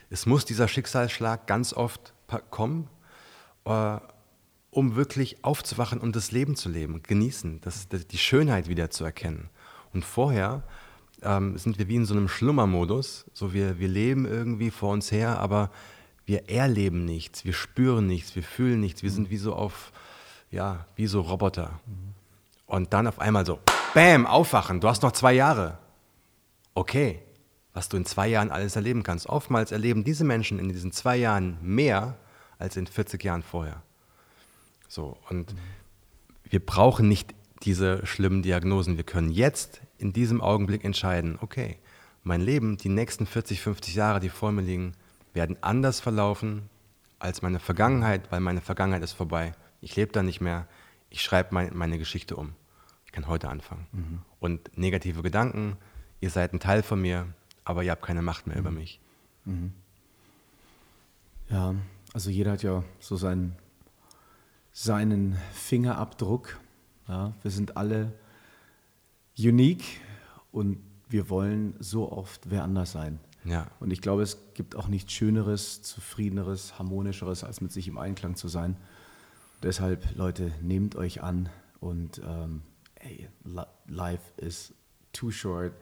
Es 0.09 0.25
muss 0.25 0.45
dieser 0.45 0.67
Schicksalsschlag 0.67 1.47
ganz 1.47 1.73
oft 1.73 2.13
kommen, 2.51 2.89
äh, 3.65 3.97
um 4.71 4.95
wirklich 4.95 5.43
aufzuwachen 5.43 5.99
und 5.99 6.15
das 6.15 6.31
Leben 6.31 6.55
zu 6.55 6.69
leben, 6.69 7.01
genießen, 7.03 7.61
das, 7.61 7.87
das, 7.89 8.07
die 8.07 8.17
Schönheit 8.17 8.67
wieder 8.67 8.89
zu 8.89 9.03
erkennen. 9.05 9.49
Und 9.93 10.03
vorher 10.03 10.63
ähm, 11.23 11.57
sind 11.57 11.79
wir 11.79 11.87
wie 11.87 11.95
in 11.95 12.05
so 12.05 12.13
einem 12.13 12.27
Schlummermodus, 12.27 13.25
so 13.33 13.53
wir, 13.53 13.79
wir 13.79 13.87
leben 13.87 14.25
irgendwie 14.25 14.71
vor 14.71 14.91
uns 14.91 15.11
her, 15.11 15.39
aber 15.39 15.71
wir 16.25 16.49
erleben 16.49 17.05
nichts, 17.05 17.45
wir 17.45 17.53
spüren 17.53 18.07
nichts, 18.07 18.35
wir 18.35 18.43
fühlen 18.43 18.79
nichts, 18.79 19.03
wir 19.03 19.11
sind 19.11 19.29
wie 19.29 19.37
so 19.37 19.53
auf, 19.53 19.91
ja, 20.51 20.85
wie 20.95 21.07
so 21.07 21.21
Roboter. 21.21 21.79
Und 22.65 22.93
dann 22.93 23.07
auf 23.07 23.19
einmal 23.19 23.45
so, 23.45 23.59
bam, 23.93 24.25
aufwachen, 24.25 24.79
du 24.79 24.87
hast 24.87 25.03
noch 25.03 25.11
zwei 25.11 25.33
Jahre. 25.33 25.77
Okay, 26.73 27.19
was 27.73 27.89
du 27.89 27.97
in 27.97 28.05
zwei 28.05 28.27
Jahren 28.27 28.51
alles 28.51 28.75
erleben 28.75 29.03
kannst. 29.03 29.27
Oftmals 29.27 29.71
erleben 29.71 30.03
diese 30.03 30.23
Menschen 30.23 30.59
in 30.59 30.69
diesen 30.69 30.91
zwei 30.91 31.17
Jahren 31.17 31.57
mehr 31.61 32.17
als 32.59 32.77
in 32.77 32.87
40 32.87 33.23
Jahren 33.23 33.43
vorher. 33.43 33.81
So, 34.87 35.17
und 35.29 35.55
wir 36.43 36.63
brauchen 36.63 37.07
nicht 37.07 37.33
diese 37.63 38.05
schlimmen 38.05 38.43
Diagnosen. 38.43 38.97
Wir 38.97 39.03
können 39.03 39.31
jetzt 39.31 39.81
in 40.03 40.11
diesem 40.11 40.41
Augenblick 40.41 40.83
entscheiden, 40.83 41.37
okay, 41.39 41.77
mein 42.23 42.41
Leben, 42.41 42.75
die 42.75 42.89
nächsten 42.89 43.25
40, 43.25 43.61
50 43.61 43.95
Jahre, 43.95 44.19
die 44.19 44.27
vor 44.27 44.51
mir 44.51 44.61
liegen, 44.61 44.91
werden 45.33 45.55
anders 45.61 46.01
verlaufen 46.01 46.69
als 47.19 47.41
meine 47.41 47.59
Vergangenheit, 47.59 48.29
weil 48.29 48.41
meine 48.41 48.59
Vergangenheit 48.59 49.01
ist 49.01 49.13
vorbei. 49.13 49.53
Ich 49.79 49.95
lebe 49.95 50.11
da 50.11 50.21
nicht 50.21 50.41
mehr. 50.41 50.67
Ich 51.09 51.21
schreibe 51.21 51.53
mein, 51.53 51.75
meine 51.75 51.97
Geschichte 51.97 52.35
um. 52.35 52.53
Ich 53.05 53.13
kann 53.13 53.27
heute 53.27 53.47
anfangen. 53.47 53.87
Und 54.41 54.77
negative 54.77 55.21
Gedanken, 55.21 55.77
ihr 56.19 56.29
seid 56.29 56.51
ein 56.53 56.59
Teil 56.59 56.83
von 56.83 57.01
mir, 57.01 57.27
aber 57.63 57.83
ihr 57.83 57.91
habt 57.91 58.03
keine 58.03 58.21
Macht 58.21 58.45
mehr 58.45 58.57
über 58.57 58.71
mich. 58.71 58.99
Ja, 61.49 61.75
also 62.13 62.29
jeder 62.29 62.51
hat 62.51 62.63
ja 62.63 62.83
so 62.99 63.15
seinen, 63.15 63.55
seinen 64.73 65.37
Fingerabdruck. 65.53 66.59
Ja, 67.07 67.33
wir 67.41 67.51
sind 67.51 67.77
alle 67.77 68.11
unique 69.37 69.83
und 70.51 70.77
wir 71.09 71.29
wollen 71.29 71.75
so 71.79 72.11
oft 72.11 72.49
wer 72.49 72.63
anders 72.63 72.91
sein. 72.91 73.19
Ja. 73.45 73.67
Und 73.79 73.91
ich 73.91 74.01
glaube, 74.01 74.23
es 74.23 74.37
gibt 74.53 74.75
auch 74.75 74.87
nichts 74.87 75.11
Schöneres, 75.11 75.81
Zufriedeneres, 75.81 76.79
Harmonischeres, 76.79 77.43
als 77.43 77.59
mit 77.61 77.71
sich 77.71 77.87
im 77.87 77.97
Einklang 77.97 78.35
zu 78.35 78.47
sein. 78.47 78.77
Deshalb, 79.61 80.15
Leute, 80.15 80.51
nehmt 80.61 80.95
euch 80.95 81.21
an 81.21 81.49
und 81.79 82.21
ähm, 82.25 82.61
ey, 82.95 83.27
li- 83.43 83.61
life 83.87 84.23
is 84.37 84.73
too 85.11 85.31
short. 85.31 85.73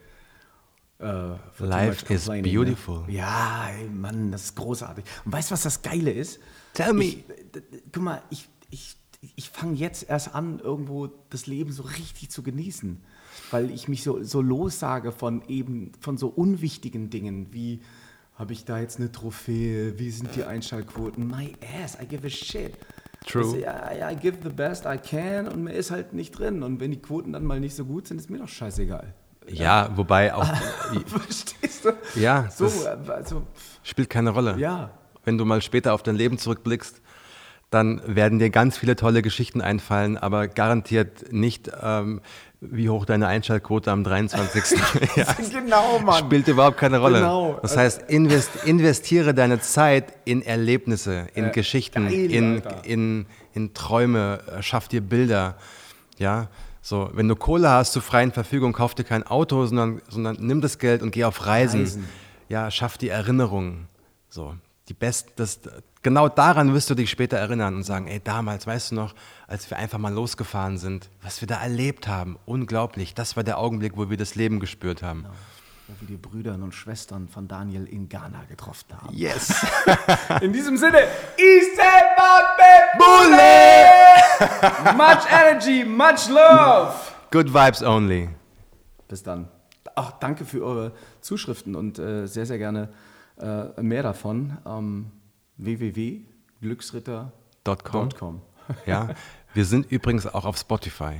too 0.98 1.38
Life 1.64 2.12
is 2.12 2.24
complaining, 2.26 2.54
beautiful. 2.54 3.06
Ne? 3.06 3.12
Ja, 3.14 3.68
ey, 3.70 3.88
Mann, 3.88 4.30
das 4.32 4.44
ist 4.44 4.56
großartig. 4.56 5.04
Und 5.24 5.32
weißt 5.32 5.50
du, 5.50 5.52
was 5.54 5.62
das 5.62 5.82
Geile 5.82 6.12
ist? 6.12 6.40
Tell 6.74 6.92
me. 6.92 7.04
Ich, 7.04 7.24
guck 7.92 8.02
mal, 8.02 8.22
ich, 8.30 8.48
ich, 8.70 8.96
ich 9.36 9.50
fange 9.50 9.74
jetzt 9.74 10.08
erst 10.08 10.34
an, 10.34 10.58
irgendwo 10.60 11.08
das 11.30 11.46
Leben 11.46 11.72
so 11.72 11.82
richtig 11.82 12.30
zu 12.30 12.42
genießen, 12.42 13.02
weil 13.50 13.70
ich 13.70 13.88
mich 13.88 14.02
so, 14.02 14.22
so 14.22 14.40
lossage 14.40 15.12
von 15.12 15.42
eben, 15.48 15.92
von 16.00 16.16
so 16.18 16.28
unwichtigen 16.28 17.10
Dingen 17.10 17.48
wie, 17.52 17.80
habe 18.34 18.52
ich 18.52 18.64
da 18.64 18.78
jetzt 18.80 18.98
eine 18.98 19.12
Trophäe, 19.12 19.98
wie 19.98 20.10
sind 20.10 20.34
die 20.36 20.44
Einschaltquoten? 20.44 21.26
My 21.28 21.52
ass, 21.82 21.98
I 22.02 22.06
give 22.06 22.26
a 22.26 22.30
shit. 22.30 22.72
True. 23.26 23.42
Also, 23.44 23.56
ja, 23.56 24.10
I 24.10 24.16
give 24.16 24.38
the 24.42 24.48
best 24.48 24.84
I 24.84 24.96
can 24.98 25.46
und 25.46 25.62
mir 25.64 25.72
ist 25.74 25.90
halt 25.90 26.12
nicht 26.12 26.32
drin. 26.32 26.62
Und 26.62 26.80
wenn 26.80 26.90
die 26.90 27.00
Quoten 27.00 27.32
dann 27.32 27.44
mal 27.44 27.60
nicht 27.60 27.76
so 27.76 27.84
gut 27.84 28.08
sind, 28.08 28.18
ist 28.18 28.30
mir 28.30 28.38
doch 28.38 28.48
scheißegal. 28.48 29.14
Ja, 29.48 29.90
wobei 29.96 30.34
auch, 30.34 30.44
Verstehst 31.06 31.84
du? 31.84 31.90
ja, 32.18 32.48
So, 32.50 32.66
also, 33.08 33.42
spielt 33.82 34.10
keine 34.10 34.30
Rolle. 34.30 34.56
ja. 34.58 34.90
Wenn 35.24 35.38
du 35.38 35.44
mal 35.44 35.62
später 35.62 35.94
auf 35.94 36.02
dein 36.02 36.16
Leben 36.16 36.36
zurückblickst, 36.36 37.00
dann 37.70 38.02
werden 38.06 38.40
dir 38.40 38.50
ganz 38.50 38.76
viele 38.76 38.96
tolle 38.96 39.22
Geschichten 39.22 39.60
einfallen, 39.60 40.16
aber 40.16 40.48
garantiert 40.48 41.32
nicht, 41.32 41.70
ähm, 41.80 42.20
wie 42.64 42.88
hoch 42.88 43.04
deine 43.04 43.26
Einschaltquote 43.26 43.90
am 43.90 44.04
23. 44.04 44.78
ja, 45.16 45.26
Genau, 45.50 45.98
Mann. 45.98 46.24
spielt 46.24 46.46
überhaupt 46.46 46.78
keine 46.78 46.98
Rolle. 46.98 47.18
Genau. 47.18 47.58
Das 47.60 47.76
heißt, 47.76 48.02
invest, 48.08 48.64
investiere 48.64 49.34
deine 49.34 49.60
Zeit 49.60 50.12
in 50.24 50.42
Erlebnisse, 50.42 51.26
in 51.34 51.50
Geschichten, 51.50 52.06
geil, 52.06 52.30
in, 52.32 52.62
in, 52.84 53.26
in 53.52 53.74
Träume, 53.74 54.40
äh, 54.46 54.62
schaff 54.62 54.86
dir 54.86 55.00
Bilder. 55.00 55.56
Ja, 56.18 56.48
so, 56.80 57.10
wenn 57.14 57.28
du 57.28 57.34
Kohle 57.36 57.68
hast 57.68 57.92
zur 57.92 58.02
freien 58.02 58.32
Verfügung, 58.32 58.72
kauf 58.72 58.94
dir 58.94 59.04
kein 59.04 59.26
Auto, 59.26 59.66
sondern, 59.66 60.00
sondern 60.08 60.36
nimm 60.40 60.60
das 60.60 60.78
Geld 60.78 61.02
und 61.02 61.10
geh 61.10 61.24
auf 61.24 61.46
Reisen. 61.46 61.80
Reisen. 61.80 62.08
Ja, 62.48 62.70
schaff 62.70 62.96
die 62.96 63.08
Erinnerungen. 63.08 63.88
So, 64.28 64.54
die 64.88 64.94
best, 64.94 65.32
das, 65.36 65.60
genau 66.02 66.28
daran 66.28 66.74
wirst 66.74 66.90
du 66.90 66.94
dich 66.94 67.10
später 67.10 67.38
erinnern 67.38 67.76
und 67.76 67.84
sagen, 67.84 68.08
ey, 68.08 68.20
damals, 68.22 68.66
weißt 68.66 68.90
du 68.90 68.96
noch, 68.96 69.14
als 69.46 69.70
wir 69.70 69.78
einfach 69.78 69.98
mal 69.98 70.12
losgefahren 70.12 70.78
sind, 70.78 71.08
was 71.22 71.40
wir 71.40 71.48
da 71.48 71.60
erlebt 71.60 72.08
haben, 72.08 72.38
unglaublich. 72.46 73.14
Das 73.14 73.36
war 73.36 73.44
der 73.44 73.58
Augenblick, 73.58 73.96
wo 73.96 74.10
wir 74.10 74.16
das 74.16 74.34
Leben 74.34 74.60
gespürt 74.60 75.02
haben. 75.02 75.24
Wo 75.86 75.94
wir 76.00 76.08
die 76.08 76.16
Brüder 76.16 76.54
und 76.54 76.74
Schwestern 76.74 77.28
von 77.28 77.46
Daniel 77.48 77.84
in 77.84 78.08
Ghana 78.08 78.44
getroffen 78.48 78.86
haben. 79.00 79.14
Yes. 79.14 79.64
In 80.40 80.52
diesem 80.52 80.76
Sinne, 80.76 80.98
Bule! 82.98 83.86
Much 84.96 85.24
energy, 85.30 85.84
much 85.84 86.28
love! 86.28 86.94
Good 87.30 87.52
vibes 87.52 87.82
only. 87.82 88.28
Bis 89.08 89.22
dann. 89.22 89.48
Ach, 89.94 90.12
danke 90.12 90.44
für 90.44 90.64
eure 90.64 90.92
Zuschriften 91.20 91.74
und 91.74 91.98
äh, 91.98 92.26
sehr, 92.26 92.46
sehr 92.46 92.58
gerne 92.58 92.88
äh, 93.42 93.82
mehr 93.82 94.02
davon. 94.02 94.56
Ähm, 94.64 95.10
www.glücksritter.com. 95.56 98.08
.com. 98.18 98.40
Ja, 98.86 99.08
wir 99.54 99.64
sind 99.64 99.90
übrigens 99.90 100.26
auch 100.26 100.44
auf 100.44 100.56
Spotify. 100.56 101.14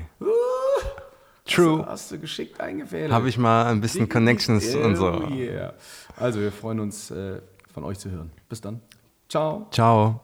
True. 1.44 1.84
Hast 1.86 2.10
du 2.12 2.18
geschickt 2.18 2.60
eingefädelt. 2.60 3.12
Habe 3.12 3.28
ich 3.28 3.36
mal 3.36 3.66
ein 3.66 3.80
bisschen 3.80 4.08
Connections 4.08 4.74
und 4.74 4.96
so. 4.96 5.08
Oh 5.08 5.28
yeah. 5.32 5.74
Also, 6.16 6.40
wir 6.40 6.52
freuen 6.52 6.80
uns, 6.80 7.10
äh, 7.10 7.40
von 7.72 7.84
euch 7.84 7.98
zu 7.98 8.10
hören. 8.10 8.30
Bis 8.48 8.60
dann. 8.60 8.80
Ciao. 9.28 9.66
Ciao. 9.70 10.20